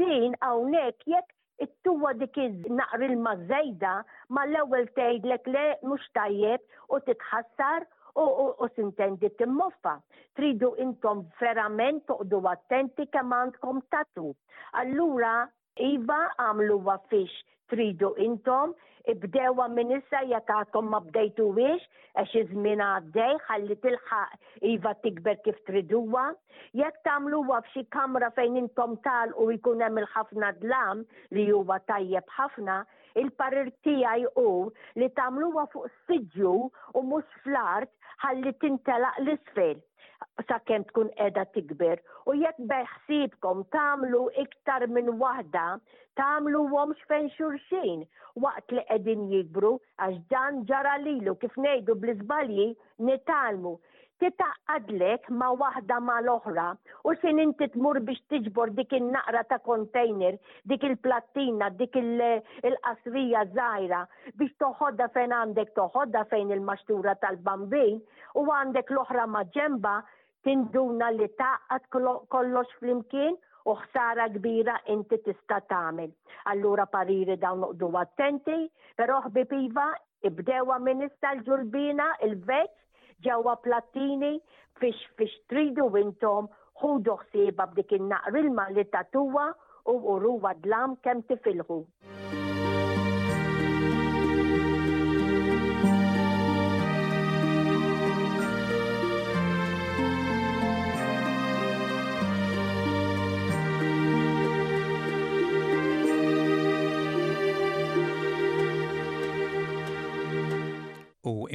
[0.00, 2.38] din għawnek jekk it-tuwa dik
[2.78, 3.92] naqr il mażejda
[4.36, 6.64] ma l-ewel tgħidlek le mhux tajjeb
[6.96, 7.84] u titħassar
[8.22, 9.96] u sintendi timmoffa.
[10.38, 14.30] Tridu intom verament toqdu attenti kemm għandkom tatu.
[14.82, 15.36] Allura
[15.82, 17.32] Iva għamlu għafix
[17.74, 18.72] tridu intom,
[19.10, 21.82] ibdewa minissa issa jekk ma bdejtu wiex,
[22.20, 24.38] għax iż-żmien għaddej, ħalli tilħaq
[24.74, 26.24] iva tikber kif triduwa.
[26.78, 31.02] Jekk tagħmluha f'xi kamra fejn intom tal u jkun hemm il-ħafna dlam
[31.34, 32.78] li huwa tajjeb ħafna,
[33.20, 34.48] il-parir tiegħi hu
[35.00, 37.92] li tagħmluha fuq s-sidju u mhux fl-art
[38.22, 39.80] ħalli tintelaq l-isfel
[40.50, 42.00] sakemm tkun edha tikber
[42.32, 45.64] u jekk beħsibkom tamlu iktar minn waħda
[46.22, 48.06] tamlu għom xfen xurxin
[48.46, 49.74] waqt li qegħdin jibru,
[50.06, 52.68] għax dan ġara lilu kif ngħidu bl-iżbalji
[53.10, 53.74] nitalmu
[54.22, 56.64] titaqadlek ma waħda ma l-oħra
[57.10, 60.36] u sin inti tmur biex tiġbor dik il-naqra ta' kontejner,
[60.72, 64.02] dik il-plattina, dik il-qasrija zaħira
[64.40, 67.98] biex toħodda fejn għandek toħodda fejn il-maxtura tal-bambin
[68.42, 69.96] u għandek l-oħra ma ġemba
[70.46, 71.88] tinduna li taqad
[72.32, 76.10] kollox flimkien u ħsara kbira inti tista' tagħmel.
[76.52, 78.58] Allura pariri dawn noqdu attenti,
[79.00, 79.86] però ħbib iva
[80.28, 82.68] ibdewa minista l-ġurbina, il-veċ,
[83.26, 84.30] ġewwa platini
[84.80, 86.50] fiex fiex tridu intom
[86.82, 89.48] ħudu ħsieba b'dik in-naqrilma li tatuwa
[89.94, 91.80] u uruwa dlam kemm tifilħu.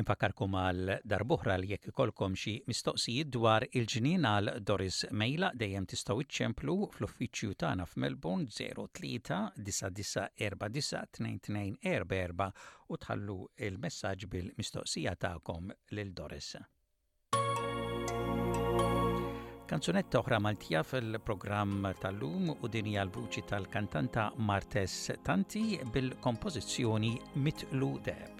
[0.10, 6.22] nfakkarkom għal darbuħra li jekk ikolkom xi mistoqsijiet dwar il-ġnien għal Doris Mejla dejjem tistgħu
[6.26, 9.20] iċċemplu fl-uffiċċju tagħna f'Melbourne 03
[9.60, 12.49] 9949
[12.89, 13.38] u tħallu
[13.70, 16.49] il-messaġġ bil-mistoqsija tagħkom lil Doris.
[19.70, 27.14] Kanzunetta oħra Maltija fil-programm tal-lum u dinja l-vuċi tal-kantanta Martes Tanti bil-kompożizzjoni
[27.45, 28.36] Mitlu Deb.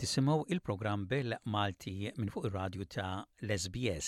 [0.00, 3.08] tisimaw il-program bil-Malti minn fuq ir-radju ta'
[3.44, 4.06] l-SBS,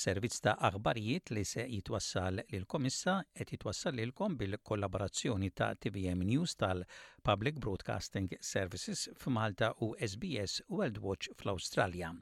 [0.00, 3.14] servizz ta' aħbarijiet li se jitwassal lil-komissa
[3.44, 11.30] et jitwassal lilkom bil-kollaborazzjoni ta' TVM News tal-Public Broadcasting Services f'Malta u SBS World Watch
[11.38, 12.16] fl-Australja.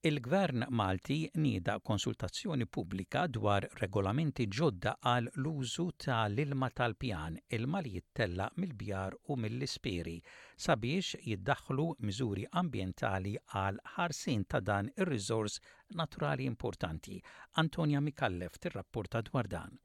[0.00, 8.48] Il-Gvern Malti nieda konsultazzjoni pubblika dwar regolamenti ġodda għal l-użu tal-ilma tal-pjan, il li jittella
[8.56, 10.20] mill-bjar u mill-ispiri,
[10.56, 15.58] sabiex jiddaħlu miżuri ambientali għal ħarsin ta' dan ir rizors
[15.96, 17.18] naturali importanti.
[17.54, 19.78] Antonja Mikallef tirrapporta dwar dan.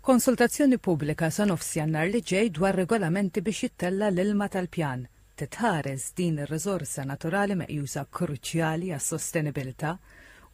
[0.00, 5.08] Konsultazzjoni pubblika sa nofs jannar li ġej dwar regolamenti biex jittella l-ilma tal-pjan
[5.40, 9.90] titħares din ir-riżorsa naturali meqjusa kruċjali għas sostenibilità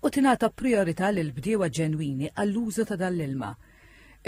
[0.02, 3.52] u tingħata priorità lil bdiewa ġenwini għall-użu ta' dal-ilma.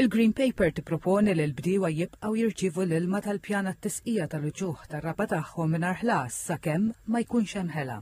[0.03, 6.39] Il-Green Paper tipproponi li l-bdiewa jibqgħu jirċivu l-ilma tal-pjana t-tisqija tal-uġuħ tar-raba tagħhom mingħajr ħlas
[6.53, 7.99] sakemm ma jkunx hemm ħela.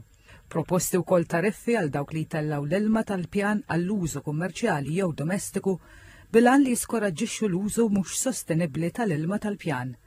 [0.53, 5.75] Proposti wkoll tariffi għal dawk li tellaw l-ilma tal-pjan għall-użu kummerċjali jew domestiku
[6.33, 9.97] bilan li jiskoraġġixxu l-użu mhux sostenibbli tal-ilma tal-pjan.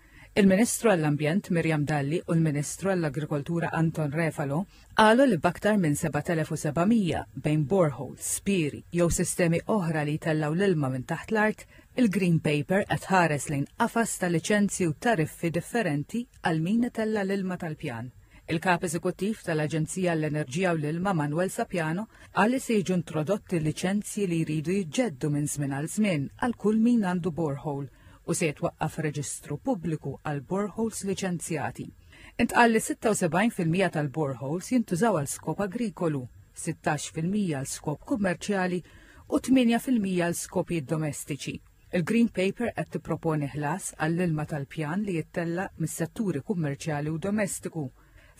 [0.40, 4.58] Il-Ministru għall-Ambjent Mirjam Dalli u l-Ministru għall-Agrikoltura Anton Refalo
[5.00, 11.06] għalu li baktar minn 7700 bejn borehole, spiri jew sistemi oħra li tellaw l-ilma minn
[11.08, 11.64] taħt l-art,
[11.96, 17.56] il-Green Paper qed ħares lejn qafas ta' liċenzji u tariffi differenti għal min tella l-ilma
[17.64, 18.12] tal-pjan.
[18.52, 24.44] Il-kap eżekuttiv tal-Aġenzija l-Enerġija u l-Ilma Manuel Sapjano għal li se jiġu introdotti liċenzji li
[24.44, 27.88] jridu jġeddu minn żmien għal żmien għal kull min għandu borehole
[28.26, 31.84] u se jitwaqqaf reġistru pubbliku għal borholes liċenzjati.
[32.42, 36.24] Intqal li 76% tal-borholes jintużaw għal skop agrikolu,
[36.66, 38.80] 16% għal skop kummerċjali
[39.30, 41.54] u 8% għal skopi domestiċi.
[41.96, 47.86] Il-Green Paper qed tipproponi ħlas għall-ilma tal-pjan li jittella mis-setturi kummerċjali u domestiku.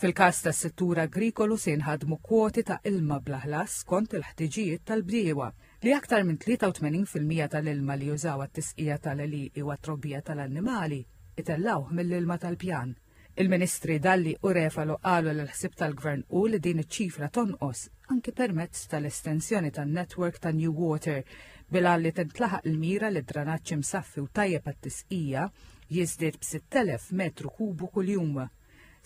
[0.03, 5.53] Fil-każ tas-settur agrikolu se jinħadmu kwoti ta' ilma bla ħlas kont il-ħtiġijiet tal-bdiewa
[5.85, 11.03] li aktar minn 83% tal-ilma li jużaw għat-tisqija tal-eliqi u għat-trobbija tal-annimali
[11.37, 12.95] itellawh mill-ilma tal-pjan.
[13.37, 19.75] Il-Ministri Dalli u Refalo qalu l-ħsib tal-Gvern u li din iċ-ċifra tonqos anki permezz tal-estensjoni
[19.77, 21.21] tan-network ta' New Water
[21.69, 25.45] bil li tintlaħaq il-mira li dranaċċi msaffi u tajjeb għat-tisqija
[25.93, 28.47] jizdir b-6000 metru kubu kull-jum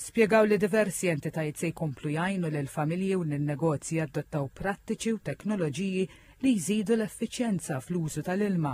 [0.00, 6.08] spiegaw li diversi entitajiet se jkomplu jgħinu l-familji u l-negozji adottaw prattiċi u teknoloġiji
[6.44, 8.70] li jżidu l-effiċjenza fl-użu tal-ilma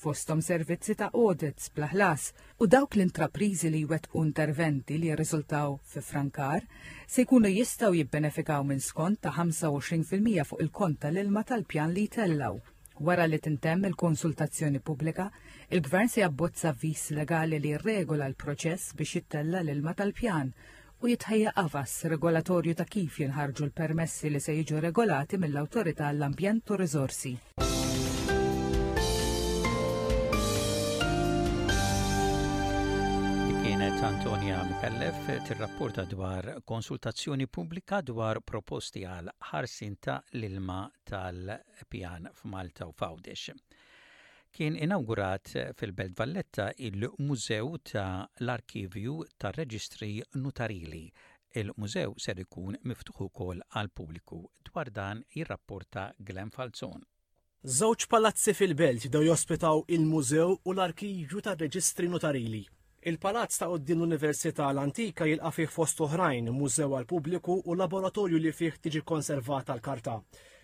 [0.00, 2.22] fostom servizzi ta' audits ħlas
[2.64, 6.64] u dawk l-intraprizi li wet interventi li jirriżultaw fi frankar
[7.06, 12.56] se jkunu jistaw jibbenefikaw minn skont ta' 25% fuq il-kont tal-ilma tal-pjan li jtellaw.
[13.00, 15.30] Wara li tintemm il-konsultazzjoni pubblika,
[15.72, 20.52] il-gvern se jabbozza vis legali li regola l-proċess biex jittella l-ilma tal-pjan
[21.02, 26.76] u jitħajja qafas regolatorju ta' kif jinħarġu l-permessi li se jiġu regolati mill-Awtorità l-Ambjent u
[26.80, 27.32] Riżorsi.
[33.64, 42.88] kienet Antonia Mikallef tir-rapporta dwar konsultazzjoni pubblika dwar proposti għal ħarsin ta' l-ilma tal-pjan f'Malta
[42.90, 43.50] u Fawdex
[44.56, 50.08] kien inawgurat fil-Belt Valletta il-Mużew ta' l-Arkivju ta' Reġistri
[50.44, 51.04] Notarili.
[51.60, 57.00] Il-mużew ser ikun miftuħ ukoll għal pubbliku dwar dan jirrapporta Glen Falzon.
[57.78, 62.62] Żewġ palazzi fil-Belt daw jospitaw il-mużew u l-Arkivju ta' Reġistri Notarili.
[63.12, 68.52] Il-palazz ta' qoddim l-Università l-Antika jilqa' fih fost oħrajn mużew għal pubbliku u laboratorju li
[68.60, 70.18] fih tiġi konservata l-karta.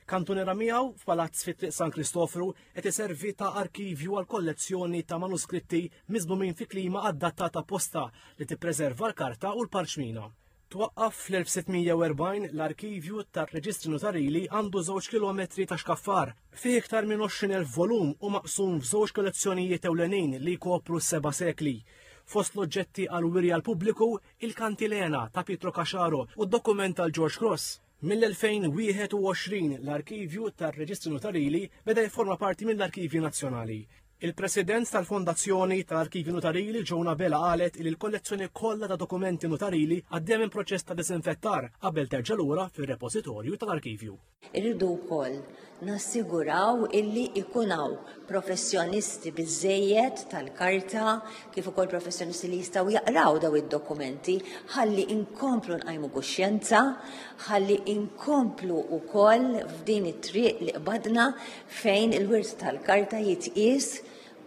[0.06, 2.44] Kantunera miegħu f'Palazz fit San Kristofru
[2.76, 5.80] qed iservi ta' arkivju għal kollezzjoni ta' manuskritti
[6.14, 8.04] miżbumin fi klima għad posta
[8.38, 10.26] li tippreserva l-karta u l-parċmina.
[10.74, 18.12] Twaqqaf fl-1640 l-arkivju tar-reġistri notarili għandu 2 kilometri ta' xkaffar, fih iktar minn 20.000 volum
[18.20, 21.76] u maqsum f'żewġ kollezzjonijiet ewlenin li kopru seba sekli
[22.26, 27.70] fost l-oġġetti għal wirja l-pubbliku il-kantilena ta' Pietro Kaxaro u d-dokument tal George Cross.
[28.04, 33.78] Mill-2021 l-arkivju tar-Reġistru Notarili beda jforma parti mill-Arkivju Nazzjonali.
[34.20, 40.44] Il-President tal-Fondazzjoni tal arkivju Notarili ġona Bela qalet li l-kollezzjoni kollha ta' dokumenti notarili għaddem
[40.46, 44.16] in proċess ta' desinfettar qabel terġa' lura fir-repożitorju tal-arkivju.
[44.52, 45.40] Irridu wkoll
[45.84, 47.90] nassiguraw illi ikunaw
[48.28, 51.20] professjonisti bizzejiet tal-karta,
[51.52, 54.34] kif ukoll professjonisti li jistaw jaqraw daw id-dokumenti,
[54.74, 56.80] ħalli inkomplu nqajmu kuxjenza,
[57.50, 59.46] ħalli inkomplu ukoll
[59.76, 61.28] f'din it-triq li qbadna
[61.80, 63.92] fejn il-wirt tal-karta jitqies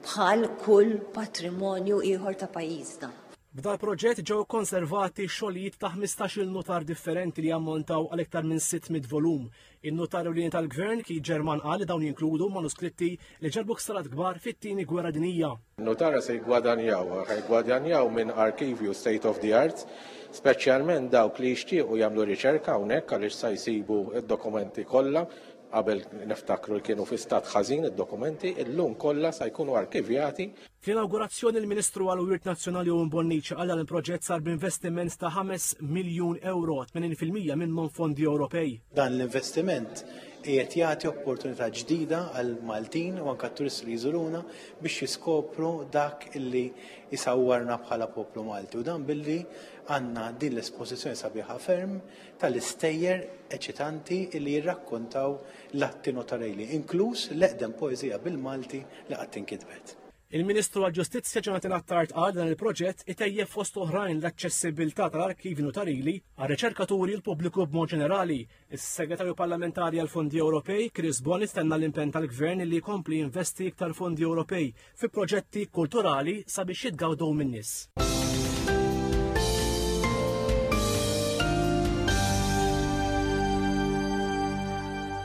[0.07, 3.18] bħal kull patrimonju ieħor ta' pajjiżna.
[3.49, 9.09] B'dal proġett ġew konservati xogħlijiet ta' 15-il notar differenti li ammontaw għal iktar minn 600
[9.09, 9.47] volum.
[9.81, 13.09] Il-notar u tal-gvern ki Ġerman qal dawn jinkludu manuskritti
[13.41, 15.49] li ġerbu ksarat kbar fit-tieni gwerra dinija.
[15.81, 19.81] Notara se jgwadanjaw, jgwadanjaw minn arkivju state of the art,
[20.29, 25.25] speċjalment dawk li jixtiequ jagħmlu riċerka hawnhekk għaliex sa jsibu id-dokumenti kollha
[25.71, 30.49] qabel neftakru li kienu fi stat ħażin id-dokumenti, illum kollha sa jkunu arkivjati.
[30.79, 36.81] Fl-inaugurazzjoni il-Ministru għal Wirt Nazzjonali u Bonnici għalla l-proġett sar b'investiment ta' 5 miljun euro,
[36.87, 38.75] 80% minnhom fondi Ewropej.
[38.97, 40.03] Dan l-investiment
[40.45, 44.39] qiegħed jagħti opportunità ġdida għal Maltin u anke turisti li jżuruna
[44.79, 46.69] biex jiskopru dak illi
[47.11, 49.41] jisawwarna bħala poplu Malti u dan billi
[49.89, 51.95] għanna din l-esposizjoni sabiħa ferm
[52.41, 53.23] tal-istejjer
[53.57, 55.33] eċitanti li jirrakkontaw
[55.77, 59.95] l-atti notarejli, inkluż l-eqdem poezija bil-Malti li għattin kidbet.
[60.29, 67.15] Il-Ministru għal-Ġustizzja ġonatin għattart għal dan il-proġett itejjeb fost oħrajn l-aċċessibilità tal-arkivi notarili għal riċerkaturi
[67.17, 68.37] l-pubbliku b'mod ġenerali.
[68.77, 74.29] Is-Segretarju Parlamentari għal Fondi Ewropej Chris Boni stenna l-impen tal-Gvern li jkompli investi iktar fondi
[74.29, 74.69] Ewropej
[75.01, 77.75] fi proġetti kulturali sabiex jitgawdu minnis.
[77.97, 78.18] nies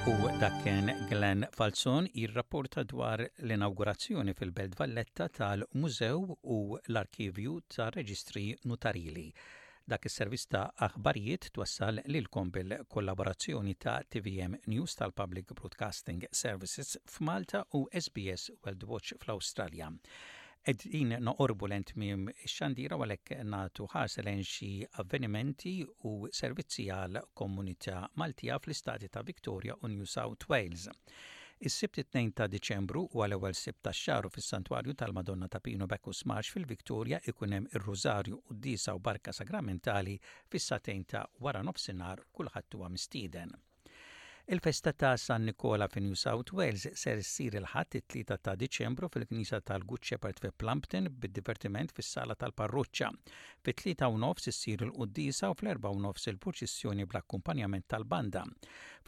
[0.06, 6.26] U dak kien Glenn Falzon jirrapporta dwar l-inaugurazzjoni fil-Belt Valletta tal-Mużew
[6.56, 6.58] u
[6.90, 9.24] l-Arkivju ta' Reġistri Notarili.
[9.88, 17.86] Dak is-servizz ta' aħbarijiet twassal lilkom bil-kollaborazzjoni ta' TVM News tal-Public Broadcasting Services f'Malta u
[18.04, 19.88] SBS World Watch fl-Awstralja.
[20.64, 24.68] Eddin noqorbu l mim xandira għalek natu ħarselen xi
[25.02, 25.72] avvenimenti
[26.08, 30.86] u servizzi għal komunità Maltija fl-istati ta' Victoria u New South Wales.
[31.60, 36.24] Is-sibt 2 ta' Diċembru u għal ewwel sibt ta' xaru fis-Santwarju tal-Madonna ta' Pino Beckus
[36.32, 40.16] Marx fil-Viktorja ikun hemm ir-Rużarju u d-disa u barka sagramentali
[40.48, 43.52] fis-satejn ta' wara nofsinhar kulħadd huwa mistieden.
[44.46, 49.60] Il-festa ta' San Nikola fi New South Wales ser issir il-ħadd it-3 ta' Diċembru fil-Knisa
[49.64, 53.08] tal-Good Shepherd fi Plumpton bid-divertiment fis-sala tal-parroċċa.
[53.64, 58.44] Fit-3 u nofs issir il-quddisa u fl-4 u nofs il-purċissjoni bl-akkumpanjament tal-banda.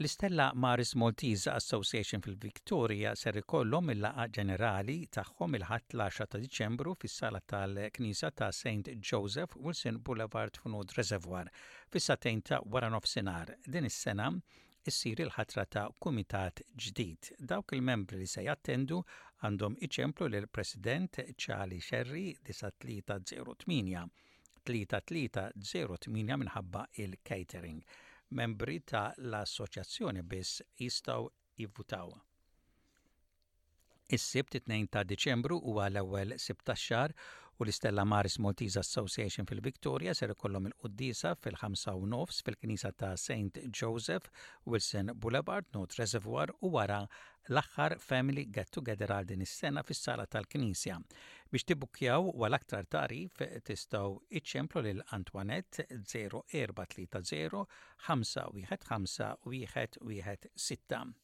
[0.00, 7.40] L-Istella Maris Maltese Association fil-Victoria ser ikollhom il-laqa ġenerali tagħhom il-ħadd l-10 ta' Diċembru fis-sala
[7.52, 8.86] tal knisa ta' St.
[9.10, 11.46] Joseph Wilson Boulevard f'Nud Reservoir
[11.92, 13.46] fis-satejn ta' wara nofsinhar.
[13.66, 14.26] Din is-sena
[14.86, 17.30] issir il-ħatra ta' kumitat ġdid.
[17.38, 19.00] Dawk il-membri li se jattendu
[19.44, 24.08] għandhom iċemplu l president Charlie Sherry 9308
[24.64, 27.80] 3308 minħabba il-catering.
[28.40, 31.28] Membri ta' l-assoċjazzjoni biss jistaw
[31.58, 32.08] jivvutaw.
[34.10, 37.10] Is-sibt 2 ta' Deċembru huwa l-ewwel 17 xahar
[37.60, 43.58] u l-Istella Maris Maltese Association fil-Victoria ser kollom il-Quddisa fil-5 u nofs fil-Knisa ta' St.
[43.80, 44.30] Joseph
[44.64, 47.02] Wilson Boulevard Not Reservoir u wara
[47.52, 50.96] l-aħħar Family Get Together għal din is-sena fis-sala tal-Knisja.
[51.52, 57.66] Biex tibbukjaw wal aktar tarif tistgħu iċċemplu lil Antoinette 0430
[58.08, 61.20] 515 116.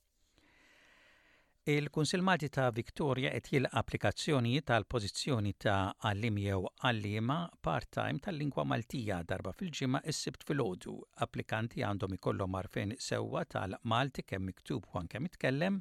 [1.68, 7.38] Il-Kunsil Malti ta' Viktoria qed jil applikazzjoni tal-pożizzjoni ta' għallim jew għallima
[7.68, 10.92] part-time tal-lingwa Maltija darba fil ġimma is-sibt filgħodu.
[11.26, 15.80] Applikanti għandhom ikollhom marfen sewwa tal-Malti kemm miktub u kemm itkellem.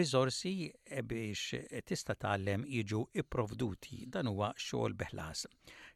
[0.00, 0.52] Rizorsi
[1.14, 1.46] biex
[1.88, 5.46] tista' tgħallem jiġu ipprovduti dan huwa xogħol beħlas.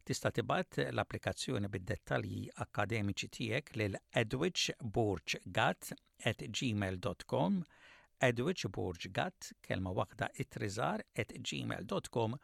[0.02, 5.92] Tista' tibgħat l-applikazzjoni bid-dettalji akademiċi tiegħek lil edwichborchgat
[6.32, 7.60] at gmail.com
[8.20, 12.38] Edwidge Borg Gatt, kelma waħda itrizar at gmail.com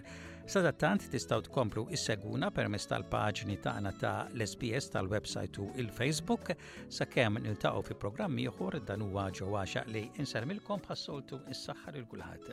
[0.54, 6.46] Sadattant tistgħu tkomplu is-seguna permezz tal-paġni tagħna ta' l-SBS tal-website u il-Facebook
[7.00, 9.64] sakemm niltaqgħu fi programm ieħor dan huwa ġewwa
[9.96, 12.46] li insermilkom bħassoltu is-saħħar il-kulħadd.